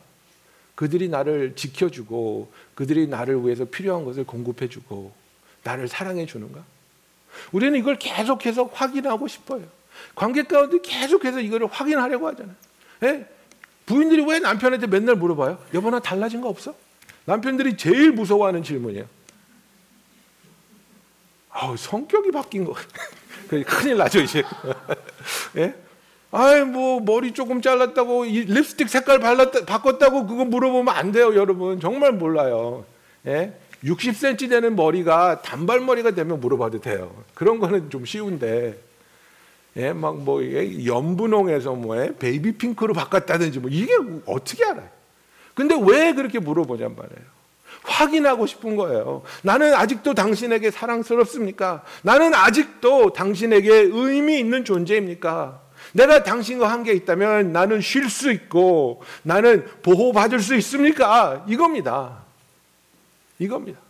[0.74, 5.12] 그들이 나를 지켜주고 그들이 나를 위해서 필요한 것을 공급해주고
[5.62, 6.64] 나를 사랑해 주는가?
[7.52, 9.62] 우리는 이걸 계속해서 확인하고 싶어요.
[10.14, 12.56] 관계 가운데 계속해서 이거를 확인하려고 하잖아요.
[13.04, 13.26] 예?
[13.86, 15.58] 부인들이 왜 남편한테 맨날 물어봐요?
[15.74, 16.74] 여보 나 달라진 거 없어?
[17.24, 19.06] 남편들이 제일 무서워하는 질문이에요.
[21.50, 22.74] 아우 성격이 바뀐 거.
[23.48, 24.42] 그 큰일 나죠 이제.
[25.58, 25.74] 예?
[26.30, 31.78] 아이 뭐 머리 조금 잘랐다고 이 립스틱 색깔 발랐다 바꿨다고 그거 물어보면 안 돼요 여러분
[31.78, 32.86] 정말 몰라요.
[33.26, 33.52] 예?
[33.84, 37.12] 60cm 되는 머리가 단발머리가 되면 물어봐도 돼요.
[37.34, 38.78] 그런 거는 좀 쉬운데
[39.76, 40.42] 예, 막뭐
[40.84, 43.92] 연분홍에서 뭐에 베이비 핑크로 바꿨다든지 뭐 이게
[44.26, 44.88] 어떻게 알아요?
[45.54, 47.32] 근데 왜 그렇게 물어보냔 말이에요.
[47.82, 49.22] 확인하고 싶은 거예요.
[49.42, 51.82] 나는 아직도 당신에게 사랑스럽습니까?
[52.02, 55.60] 나는 아직도 당신에게 의미 있는 존재입니까?
[55.92, 61.44] 내가 당신과 함께 있다면 나는 쉴 수 있고 나는 보호받을 수 있습니까?
[61.48, 62.18] 이겁니다.
[63.38, 63.80] 이겁니다.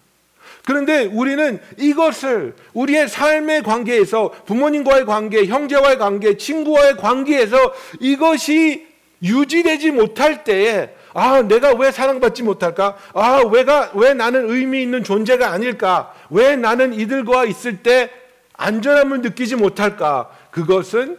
[0.64, 7.56] 그런데 우리는 이것을 우리의 삶의 관계에서 부모님과의 관계, 형제와의 관계, 친구와의 관계에서
[8.00, 8.86] 이것이
[9.22, 12.96] 유지되지 못할 때에 아, 내가 왜 사랑받지 못할까?
[13.12, 16.14] 아, 왜가, 왜 나는 의미 있는 존재가 아닐까?
[16.30, 18.10] 왜 나는 이들과 있을 때
[18.54, 20.30] 안전함을 느끼지 못할까?
[20.50, 21.18] 그것은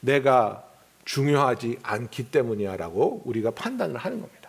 [0.00, 0.64] 내가
[1.04, 4.41] 중요하지 않기 때문이야 라고 우리가 판단을 하는 겁니다.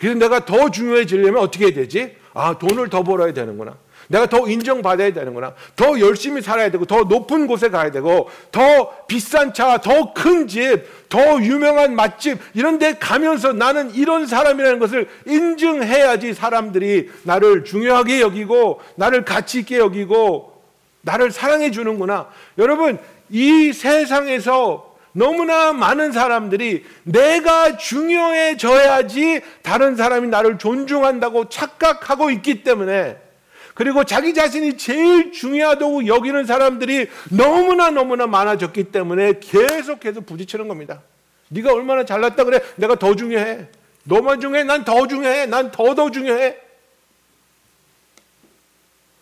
[0.00, 2.16] 그래서 내가 더 중요해지려면 어떻게 해야 되지?
[2.32, 3.76] 아, 돈을 더 벌어야 되는구나.
[4.08, 5.54] 내가 더 인정받아야 되는구나.
[5.76, 10.84] 더 열심히 살아야 되고, 더 높은 곳에 가야 되고, 더 비싼 차, 더 큰 집,
[11.08, 18.80] 더 유명한 맛집, 이런 데 가면서 나는 이런 사람이라는 것을 인증해야지 사람들이 나를 중요하게 여기고,
[18.96, 20.60] 나를 가치 있게 여기고,
[21.02, 22.28] 나를 사랑해 주는구나.
[22.58, 33.18] 여러분, 이 세상에서 너무나 많은 사람들이 내가 중요해져야지 다른 사람이 나를 존중한다고 착각하고 있기 때문에
[33.74, 41.00] 그리고 자기 자신이 제일 중요하다고 여기는 사람들이 너무나 너무나 많아졌기 때문에 계속해서 부딪히는 겁니다.
[41.48, 42.60] 네가 얼마나 잘났다 그래?
[42.76, 43.68] 내가 더 중요해.
[44.04, 44.64] 너만 중요해?
[44.64, 45.46] 난 더 중요해.
[45.46, 46.56] 난 더 더 중요해.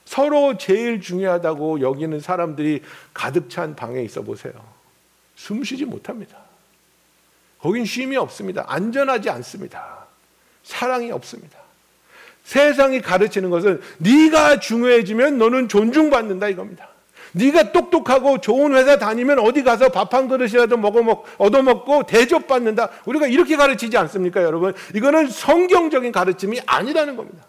[0.04, 4.52] 서로 제일 중요하다고 여기는 사람들이 가득 찬 방에 있어 보세요.
[5.38, 6.36] 숨 쉬지 못합니다.
[7.60, 8.64] 거긴 쉼이 없습니다.
[8.66, 10.06] 안전하지 않습니다.
[10.64, 11.56] 사랑이 없습니다.
[12.44, 16.88] 세상이 가르치는 것은 네가 중요해지면 너는 존중받는다 이겁니다.
[17.32, 22.90] 네가 똑똑하고 좋은 회사 다니면 어디 가서 밥 한 그릇이라도 먹어 먹 얻어 먹고 대접받는다.
[23.04, 24.74] 우리가 이렇게 가르치지 않습니까, 여러분?
[24.94, 27.44] 이거는 성경적인 가르침이 아니라는 겁니다.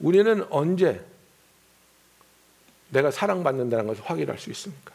[0.00, 1.02] 우리는 언제
[2.94, 4.92] 내가 사랑받는다는 것을 확인할 수 있습니까?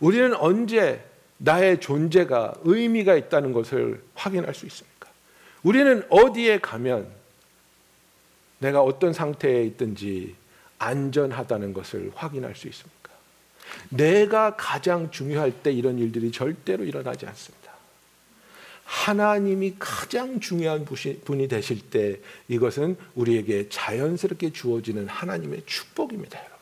[0.00, 1.02] 우리는 언제
[1.38, 5.08] 나의 존재가 의미가 있다는 것을 확인할 수 있습니까?
[5.62, 7.08] 우리는 어디에 가면
[8.58, 10.34] 내가 어떤 상태에 있든지
[10.78, 13.10] 안전하다는 것을 확인할 수 있습니까?
[13.88, 17.72] 내가 가장 중요할 때 이런 일들이 절대로 일어나지 않습니다.
[18.84, 26.57] 하나님이 가장 중요한 분이 되실 때 이것은 우리에게 자연스럽게 주어지는 하나님의 축복입니다, 여러분.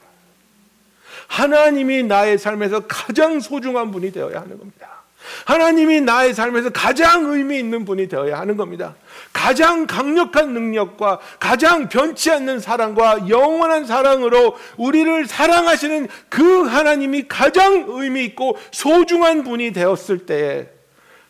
[1.29, 4.97] 하나님이 나의 삶에서 가장 소중한 분이 되어야 하는 겁니다.
[5.45, 8.95] 하나님이 나의 삶에서 가장 의미 있는 분이 되어야 하는 겁니다.
[9.33, 18.25] 가장 강력한 능력과 가장 변치 않는 사랑과 영원한 사랑으로 우리를 사랑하시는 그 하나님이 가장 의미
[18.25, 20.69] 있고 소중한 분이 되었을 때에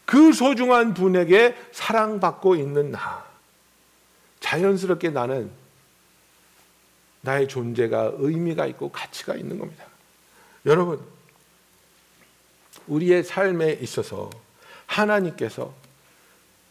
[0.05, 3.25] 그 소중한 분에게 사랑받고 있는 나.
[4.41, 5.51] 자연스럽게 나는
[7.27, 9.85] 나의 존재가 의미가 있고 가치가 있는 겁니다.
[10.65, 11.01] 여러분,
[12.87, 14.31] 우리의 삶에 있어서
[14.87, 15.75] 하나님께서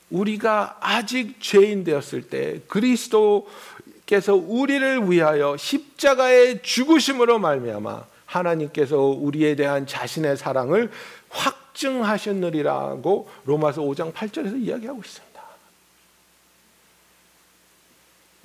[0.10, 10.38] 우리가 아직 죄인 되었을 때 그리스도께서 우리를 위하여 십자가의 죽으심으로 말미암아 하나님께서 우리에 대한 자신의
[10.38, 10.90] 사랑을
[11.30, 15.36] 확증하셨느리라고 로마서 5장 8절에서 이야기하고 있습니다.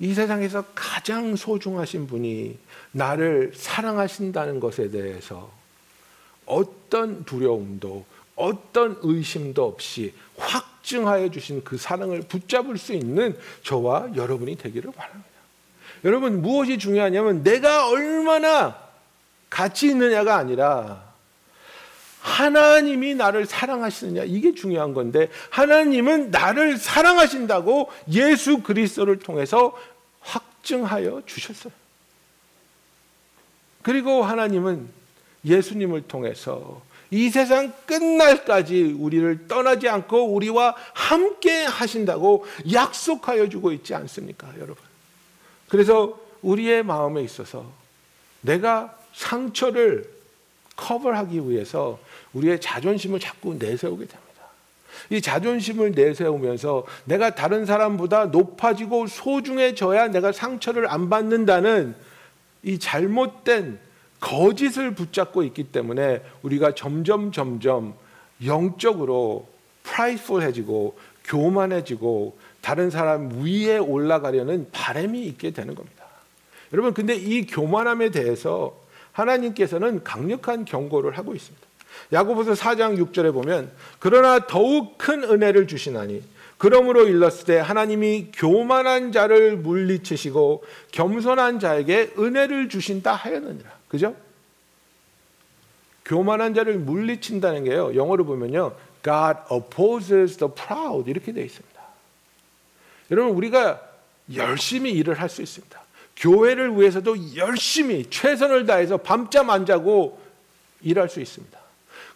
[0.01, 2.57] 이 세상에서 가장 소중하신 분이
[2.91, 5.49] 나를 사랑하신다는 것에 대해서
[6.45, 14.57] 어떤 두려움도 어떤 의심도 없이 확 확증하여 주신 그 사랑을 붙잡을 수 있는 저와 여러분이
[14.57, 15.29] 되기를 바랍니다.
[16.03, 18.75] 여러분 무엇이 중요하냐면 내가 얼마나
[19.49, 21.11] 가치 있느냐가 아니라
[22.21, 29.75] 하나님이 나를 사랑하시느냐 이게 중요한 건데 하나님은 나를 사랑하신다고 예수 그리스도를 통해서
[30.61, 31.73] 확증하여 주셨어요.
[33.81, 34.87] 그리고 하나님은
[35.43, 44.47] 예수님을 통해서 이 세상 끝날까지 우리를 떠나지 않고 우리와 함께 하신다고 약속하여 주고 있지 않습니까,
[44.55, 44.77] 여러분?
[45.67, 47.65] 그래서 우리의 마음에 있어서
[48.41, 50.09] 내가 상처를
[50.75, 51.99] 커버하기 위해서
[52.33, 54.40] 우리의 자존심을 자꾸 내세우게 됩니다.
[55.09, 61.95] 이 자존심을 내세우면서 내가 다른 사람보다 높아지고 소중해져야 내가 상처를 안 받는다는
[62.63, 63.79] 이 잘못된
[64.19, 67.95] 거짓을 붙잡고 있기 때문에 우리가 점점 점점
[68.45, 69.47] 영적으로
[69.83, 76.05] 프라이풀해지고 교만해지고 다른 사람 위에 올라가려는 바람이 있게 되는 겁니다.
[76.71, 78.79] 여러분 근데 이 교만함에 대해서
[79.11, 81.70] 하나님께서는 강력한 경고를 하고 있습니다.
[82.11, 86.23] 야고보서 4장 6절에 보면 그러나 더욱 큰 은혜를 주시나니
[86.57, 93.69] 그러므로 일렀을 때 하나님이 교만한 자를 물리치시고 겸손한 자에게 은혜를 주신다 하였느니라.
[93.87, 94.15] 그죠?
[96.05, 97.95] 교만한 자를 물리친다는 게요.
[97.95, 98.75] 영어로 보면요.
[99.03, 101.81] God opposes the proud 이렇게 되어 있습니다.
[103.09, 103.81] 여러분 우리가
[104.35, 105.81] 열심히 일을 할 수 있습니다.
[106.17, 110.21] 교회를 위해서도 열심히 최선을 다해서 밤잠 안 자고
[110.81, 111.59] 일할 수 있습니다.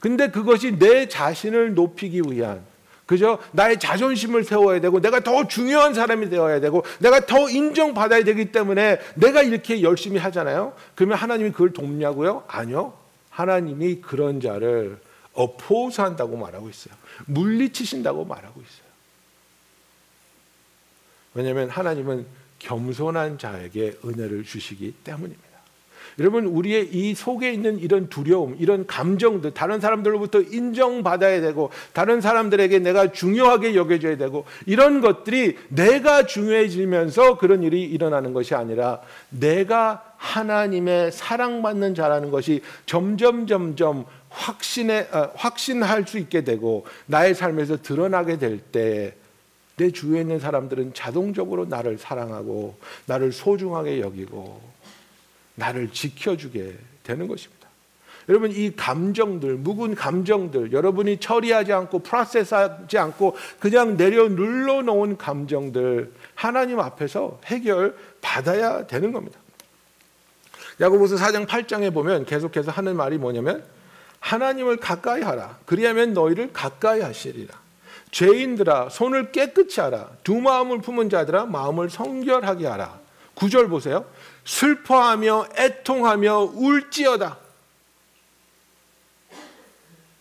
[0.05, 2.63] 근데 그것이 내 자신을 높이기 위한
[3.07, 3.39] 그죠?
[3.53, 8.99] 나의 자존심을 세워야 되고 내가 더 중요한 사람이 되어야 되고 내가 더 인정받아야 되기 때문에
[9.15, 10.75] 내가 이렇게 열심히 하잖아요.
[10.93, 12.43] 그러면 하나님이 그걸 돕냐고요?
[12.47, 12.93] 아니요.
[13.31, 14.99] 하나님이 그런 자를
[15.33, 16.93] 어포스한다고 말하고 있어요.
[17.25, 18.85] 물리치신다고 말하고 있어요.
[21.33, 22.27] 왜냐하면 하나님은
[22.59, 25.54] 겸손한 자에게 은혜를 주시기 때문입니다.
[26.19, 32.79] 여러분 우리의 이 속에 있는 이런 두려움, 이런 감정들, 다른 사람들로부터 인정받아야 되고 다른 사람들에게
[32.79, 41.11] 내가 중요하게 여겨져야 되고 이런 것들이 내가 중요해지면서 그런 일이 일어나는 것이 아니라 내가 하나님의
[41.11, 48.59] 사랑받는 자라는 것이 점점 점점 확신에 어, 확신할 수 있게 되고 나의 삶에서 드러나게 될
[48.71, 49.15] 때
[49.77, 54.61] 내 주위에 있는 사람들은 자동적으로 나를 사랑하고 나를 소중하게 여기고
[55.55, 57.65] 나를 지켜주게 되는 것입니다.
[58.27, 66.11] 여러분 이 감정들 묵은 감정들 여러분이 처리하지 않고 프로세스하지 않고 그냥 내려 눌러 놓은 감정들
[66.33, 69.39] 하나님 앞에서 해결 받아야 되는 겁니다.
[70.81, 73.63] 야고보서 4장 8장에 보면 계속해서 하는 말이 뭐냐면
[74.19, 75.59] 하나님을 가까이 하라.
[75.65, 77.53] 그리하면 너희를 가까이 하시리라.
[78.11, 80.09] 죄인들아 손을 깨끗이 하라.
[80.23, 82.99] 두 마음을 품은 자들아 마음을 성결하게 하라.
[83.35, 84.05] 구절 보세요
[84.45, 87.37] 슬퍼하며 애통하며 울지어다.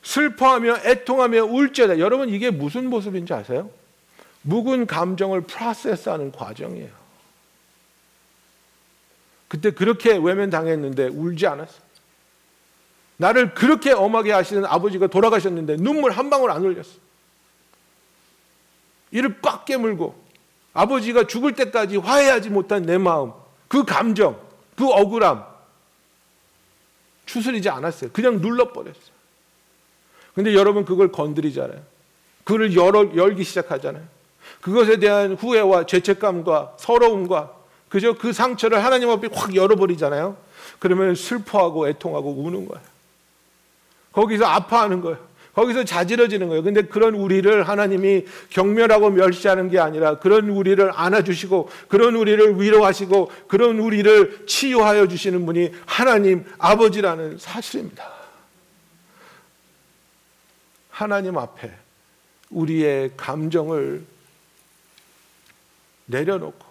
[0.02, 1.98] 슬퍼하며 애통하며 울지어다.
[1.98, 3.70] 여러분 이게 무슨 모습인지 아세요?
[4.42, 6.90] 묵은 감정을 프로세스하는 과정이에요.
[9.48, 11.84] 그때 그렇게 외면당했는데 울지 않았어.
[13.16, 16.90] 나를 그렇게 엄하게 하시는 아버지가 돌아가셨는데 눈물 한 방울 안 흘렸어.
[19.10, 20.22] 이를 꽉 깨물고
[20.72, 23.32] 아버지가 죽을 때까지 화해하지 못한 내 마음
[23.74, 24.38] 그 감정,
[24.76, 25.44] 그 억울함
[27.26, 28.10] 추스리지 않았어요.
[28.12, 29.14] 그냥 눌러버렸어요.
[30.32, 31.80] 근데 여러분 그걸 건드리잖아요.
[32.44, 34.04] 그걸 열어, 열기 시작하잖아요.
[34.60, 37.52] 그것에 대한 후회와 죄책감과 서러움과
[37.88, 40.37] 그저 그 상처를 하나님 앞에 확 열어버리잖아요.
[40.78, 42.84] 그러면 슬퍼하고 애통하고 우는 거예요.
[44.12, 45.18] 거기서 아파하는 거예요.
[45.55, 46.62] 거기서 자지러지는 거예요.
[46.62, 53.79] 근데 그런 우리를 하나님이 경멸하고 멸시하는 게 아니라 그런 우리를 안아주시고 그런 우리를 위로하시고 그런
[53.79, 58.12] 우리를 치유하여 주시는 분이 하나님 아버지라는 사실입니다.
[60.90, 61.73] 하나님 앞에
[62.50, 64.05] 우리의 감정을
[66.07, 66.65] 내려놓고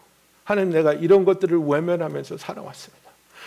[0.43, 3.02] 하나님 내가 이런 것들을 외면하면서 살아왔습니다.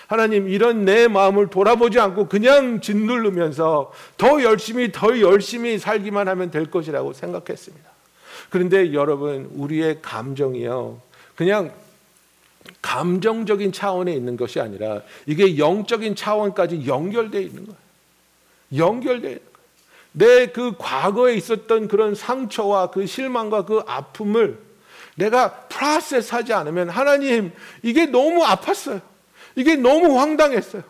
[0.06, 6.70] 하나님 이런 내 마음을 돌아보지 않고 그냥 짓누르면서 더 열심히 더 열심히 살기만 하면 될
[6.70, 7.90] 것이라고 생각했습니다.
[8.50, 11.00] 그런데 여러분 우리의 감정이요
[11.34, 11.72] 그냥
[12.82, 17.78] 감정적인 차원에 있는 것이 아니라 이게 영적인 차원까지 연결되어 있는 거예요.
[18.76, 19.56] 연결되어 있는 거예요.
[20.12, 24.58] 내 그 과거에 있었던 그런 상처와 그 실망과 그 아픔을
[25.14, 27.52] 내가 프로세스 하지 않으면 하나님
[27.82, 29.00] 이게 너무 아팠어요.
[29.56, 30.82] 이게 너무 황당했어요.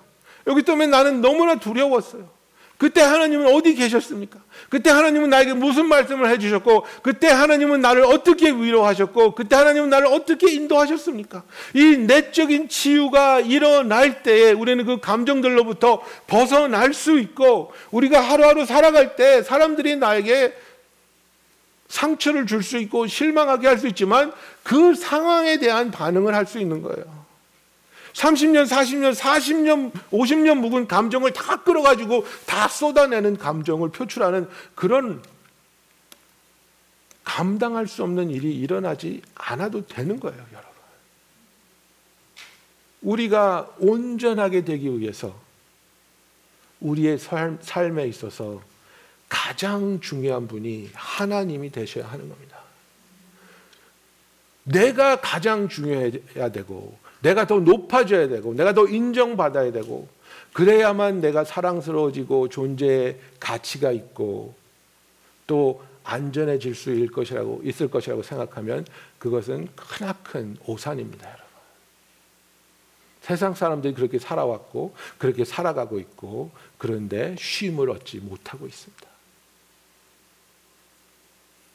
[0.47, 2.37] 여기 때문에 나는 너무나 두려웠어요.
[2.79, 4.39] 그때 하나님은 어디 계셨습니까?
[4.69, 10.53] 그때 하나님은 나에게 무슨 말씀을 해주셨고, 그때 하나님은 나를 어떻게 위로하셨고, 그때 하나님은 나를 어떻게
[10.53, 11.43] 인도하셨습니까?
[11.73, 19.43] 이 내적인 치유가 일어날 때에 우리는 그 감정들로부터 벗어날 수 있고, 우리가 하루하루 살아갈 때
[19.43, 20.53] 사람들이 나에게
[21.89, 24.33] 상처를 줄 수 있고 실망하게 할 수 있지만
[24.65, 27.26] 그 상황에 대한 반응을 할 수 있는 거예요.
[28.17, 35.23] 30년, 40년, 40년, 50년 묵은 감정을 다 끌어가지고 다 쏟아내는 감정을 표출하는 그런
[37.25, 40.71] 감당할 수 없는 일이 일어나지 않아도 되는 거예요, 여러분.
[43.03, 45.39] 우리가 온전하게 되기 위해서
[46.81, 48.63] 우리의 삶, 삶에 있어서
[49.29, 52.61] 가장 중요한 분이 하나님이 되셔야 하는 겁니다.
[54.63, 60.07] 내가 가장 중요해야 되고, 내가 더 높아져야 되고, 내가 더 인정받아야 되고,
[60.53, 64.55] 그래야만 내가 사랑스러워지고 존재의 가치가 있고,
[65.49, 68.87] 또 안전해질 수 있을 것이라고, 있을 것이라고 생각하면
[69.19, 71.47] 그것은 크나큰 오산입니다, 여러분.
[73.23, 79.05] 세상 사람들이 그렇게 살아왔고, 그렇게 살아가고 있고, 그런데 쉼을 얻지 못하고 있습니다.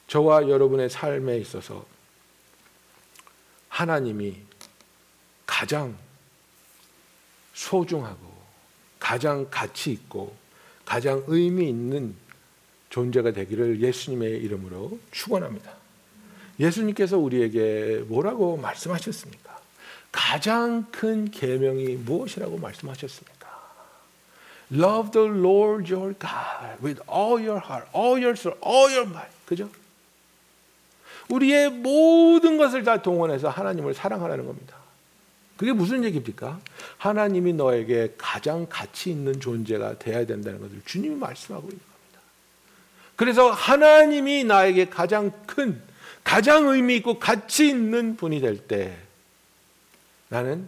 [0.08, 1.84] 저와 여러분의 삶에 있어서
[3.68, 4.51] 하나님이
[5.62, 5.96] 가장
[7.54, 8.18] 소중하고
[8.98, 10.34] 가장 가치 있고
[10.84, 12.16] 가장 의미 있는
[12.90, 15.70] 존재가 되기를 예수님의 이름으로 축원합니다.
[16.58, 19.56] 예수님께서 우리에게 뭐라고 말씀하셨습니까?
[20.10, 23.48] 가장 큰 계명이 무엇이라고 말씀하셨습니까?
[24.72, 29.32] Love the Lord your God with all your heart, all your soul, all your mind.
[29.46, 29.70] 그죠?
[31.28, 34.81] 우리의 모든 것을 다 동원해서 하나님을 사랑하라는 겁니다.
[35.62, 36.58] 그게 무슨 얘기입니까?
[36.98, 42.20] 하나님이 너에게 가장 가치 있는 존재가 되어야 된다는 것을 주님이 말씀하고 있는 겁니다.
[43.14, 45.80] 그래서 하나님이 나에게 가장 큰,
[46.24, 48.98] 가장 의미 있고 가치 있는 분이 될 때
[50.30, 50.66] 나는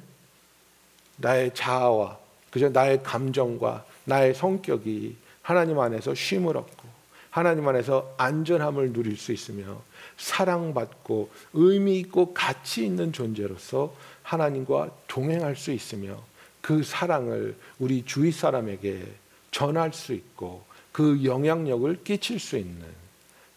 [1.17, 2.17] 나의 자아와
[2.53, 6.89] 그저 나의 감정과 나의 성격이 하나님 안에서 쉼을 얻고
[7.31, 9.83] 하나님 안에서 안전함을 누릴 수 있으며
[10.19, 13.93] 사랑받고 의미 있고 가치 있는 존재로서
[14.25, 16.20] 하나님과 동행할 수 있으며
[16.61, 19.07] 그 사랑을 우리 주위 사람에게
[19.53, 22.85] 전할 수 있고 그 영향력을 끼칠 수 있는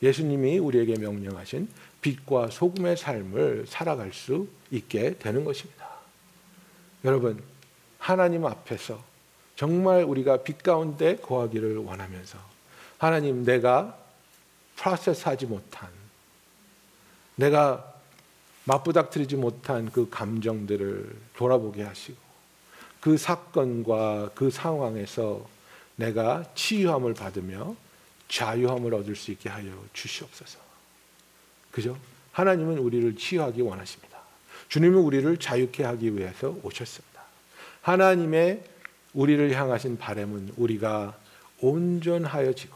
[0.03, 1.67] 예수님이 우리에게 명령하신
[2.01, 5.87] 빛과 소금의 삶을 살아갈 수 있게 되는 것입니다.
[7.03, 7.41] 여러분,
[7.97, 9.01] 하나님 앞에서
[9.55, 12.37] 정말 우리가 빛 가운데 거하기를 원하면서
[12.97, 13.97] 하나님 내가
[14.75, 15.89] 프로세스하지 못한
[17.35, 17.96] 내가
[18.67, 22.17] 맞부닥뜨리지 못한 그 감정들을 돌아보게 하시고
[22.99, 25.47] 그 사건과 그 상황에서
[25.95, 27.75] 내가 치유함을 받으며
[28.27, 30.59] 자유함을 얻을 수 있게 하여 주시옵소서.
[31.71, 31.97] 그죠?
[32.33, 34.19] 하나님은 우리를 치유하기 원하십니다.
[34.67, 37.21] 주님은 우리를 자유케 하기 위해서 오셨습니다.
[37.81, 38.63] 하나님의
[39.13, 41.17] 우리를 향하신 바램은 우리가
[41.61, 42.75] 온전하여지고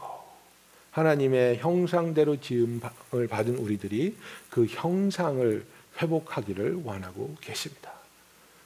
[0.90, 4.16] 하나님의 형상대로 지음을 받은 우리들이
[4.50, 5.64] 그 형상을
[6.02, 7.92] 회복하기를 원하고 계십니다.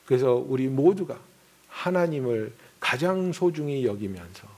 [0.07, 1.19] 그래서 우리 모두가
[1.69, 4.49] 하나님을 가장 소중히 여기면서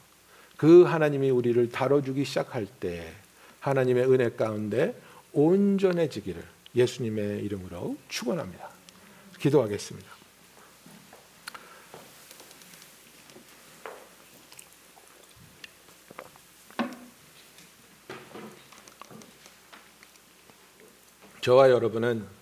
[0.57, 3.13] 그 하나님이 우리를 다뤄주기 시작할 때
[3.61, 4.95] 하나님의 은혜 가운데
[5.33, 6.43] 온전해지기를
[6.75, 8.69] 예수님의 이름으로 축원합니다.
[9.39, 10.19] 기도하겠습니다.
[21.41, 22.38] 저와 여러분은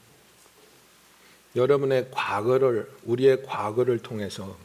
[1.56, 4.56] 여러분의 과거를 우리의 과거를 통해서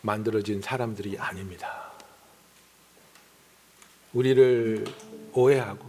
[0.00, 1.92] 만들어진 사람들이 아닙니다.
[4.14, 4.86] 우리를
[5.34, 5.86] 오해하고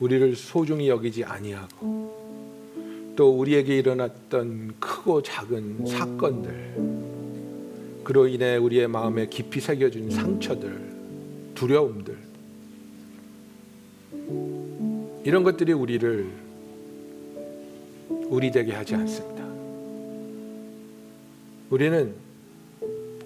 [0.00, 2.24] 우리를 소중히 여기지 아니하고
[3.14, 7.04] 또 우리에게 일어났던 크고 작은 사건들
[8.04, 12.16] 그로 인해 우리의 마음에 깊이 새겨진 상처들 두려움들
[15.24, 16.43] 이런 것들이 우리를
[18.08, 19.44] 우리 되게 하지 않습니다.
[21.70, 22.14] 우리는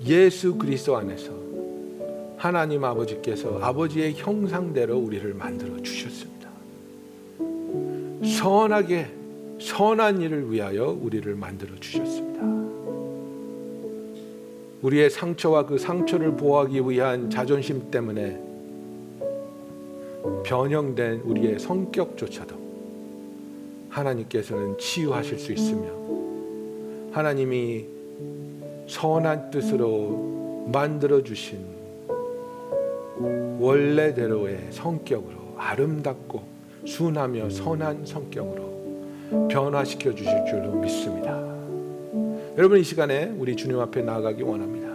[0.04, 1.32] 예수 그리스도 안에서
[2.36, 6.48] 하나님 아버지께서 아버지의 형상대로 우리를 만들어 주셨습니다.
[8.38, 9.10] 선하게
[9.60, 12.38] 선한 일을 위하여 우리를 만들어 주셨습니다.
[14.82, 18.40] 우리의 상처와 그 상처를 보호하기 위한 자존심 때문에
[20.44, 22.67] 변형된 우리의 성격조차도
[23.98, 25.88] 하나님께서는 치유하실 수 있으며
[27.12, 27.84] 하나님이
[28.86, 31.58] 선한 뜻으로 만들어 주신
[33.58, 36.42] 원래대로의 성격으로 아름답고
[36.84, 41.36] 순하며 선한 성격으로 변화시켜 주실 줄로 믿습니다.
[42.56, 44.88] 여러분 이 시간에 우리 주님 앞에 나아가기 원합니다.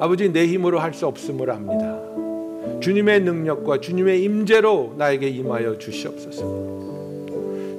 [0.00, 2.00] 아버지 내 힘으로 할 수 없음을 압니다.
[2.80, 6.91] 주님의 능력과 주님의 임재로 나에게 임하여 주시옵소서.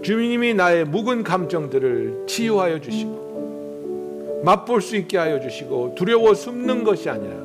[0.03, 7.35] 주님이 나의 묵은 감정들을 치유하여 주시고 맛볼 수 있게 하여 주시고 두려워 숨는 것이 아니라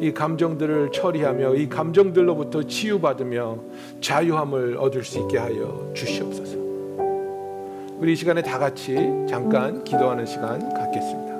[0.00, 3.58] 이 감정들을 처리하며 이 감정들로부터 치유받으며
[4.00, 6.58] 자유함을 얻을 수 있게 하여 주시옵소서.
[7.98, 8.96] 우리 이 시간에 다 같이
[9.28, 11.31] 잠깐 기도하는 시간 갖겠습니다.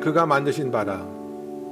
[0.00, 1.06] 그가 만드신 바라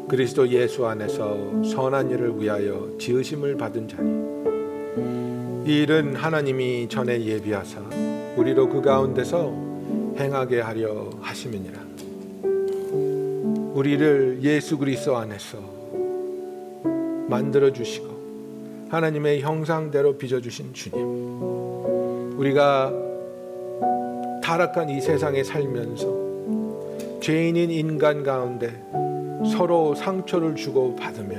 [0.08, 5.68] 그리스도 예수 안에서 선한 일을 위하여 지으심을 받은 자니.
[5.70, 7.80] 이 일은 하나님이 전에 예비하사
[8.36, 9.52] 우리로 그 가운데서
[10.18, 11.88] 행하게 하려 하심이니라.
[13.74, 15.58] 우리를 예수 그리스도 안에서
[17.28, 22.92] 만들어 주시고 하나님의 형상대로 빚어 주신 주님 우리가
[24.42, 26.17] 타락한 이 세상에 살면서
[27.28, 28.72] 죄인인 인간 가운데
[29.52, 31.36] 서로 상처를 주고 받으며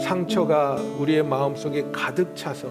[0.00, 2.66] 상처가 우리의 마음속에 가득 차서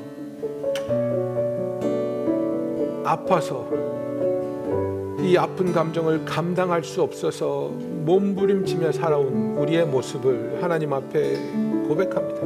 [3.06, 3.70] 아파서
[5.22, 11.38] 이 아픈 감정을 감당할 수 없어서 몸부림치며 살아온 우리의 모습을 하나님 앞에
[11.88, 12.42] 고백합니다.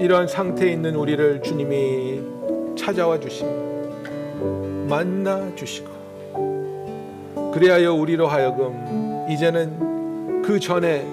[0.00, 2.20] 이러한 상태에 있는 우리를 주님이
[2.76, 3.63] 찾아와 주십니다.
[4.88, 5.94] 만나 주시고
[7.52, 11.06] 그리하여 우리로 하여금 이제는 그 전에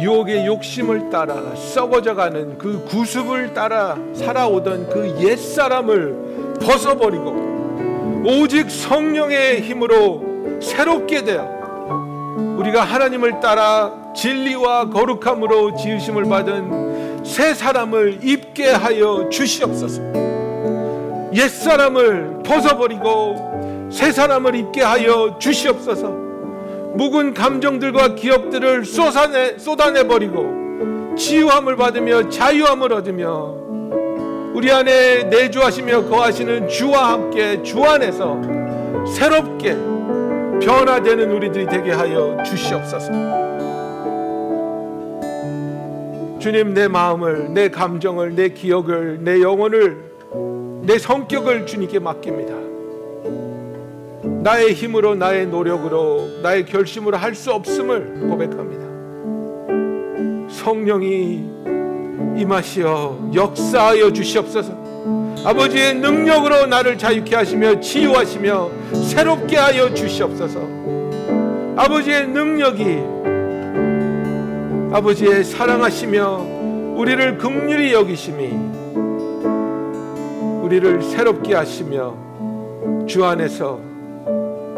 [0.00, 7.54] 유혹의 욕심을 따라 썩어져가는 그 구습을 따라 살아오던 그 옛사람을 벗어버리고
[8.26, 11.54] 오직 성령의 힘으로 새롭게 되어
[12.58, 20.23] 우리가 하나님을 따라 진리와 거룩함으로 지으심을 받은 새 사람을 입게 하여 주시옵소서.
[21.34, 26.08] 옛사람을 벗어버리고 새 사람을 입게 하여 주시옵소서.
[26.94, 33.56] 묵은 감정들과 기억들을 쏟아내, 쏟아내버리고 치유함을 받으며 자유함을 얻으며
[34.54, 38.40] 우리 안에 내주하시며 거하시는 주와 함께 주 안에서
[39.12, 39.74] 새롭게
[40.62, 43.10] 변화되는 우리들이 되게 하여 주시옵소서.
[46.38, 50.13] 주님 내 마음을 내 감정을 내 기억을 내 영혼을
[50.86, 52.54] 내 성격을 주님께 맡깁니다.
[54.42, 58.84] 나의 힘으로 나의 노력으로 나의 결심으로 할 수 없음을 고백합니다.
[60.50, 61.50] 성령이
[62.36, 64.84] 임하시어 역사하여 주시옵소서.
[65.46, 68.70] 아버지의 능력으로 나를 자유케 하시며 치유하시며
[69.02, 70.60] 새롭게 하여 주시옵소서.
[71.76, 72.98] 아버지의 능력이
[74.94, 78.63] 아버지의 사랑하시며 우리를 극률히 여기심이
[80.64, 82.16] 우리를 새롭게 하시며
[83.06, 83.78] 주 안에서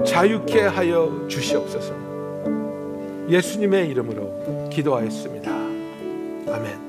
[0.04, 1.94] 자유케 하여 주시옵소서.
[3.28, 5.48] 예수님의 이름으로 기도하였습니다.
[5.52, 6.85] 아멘.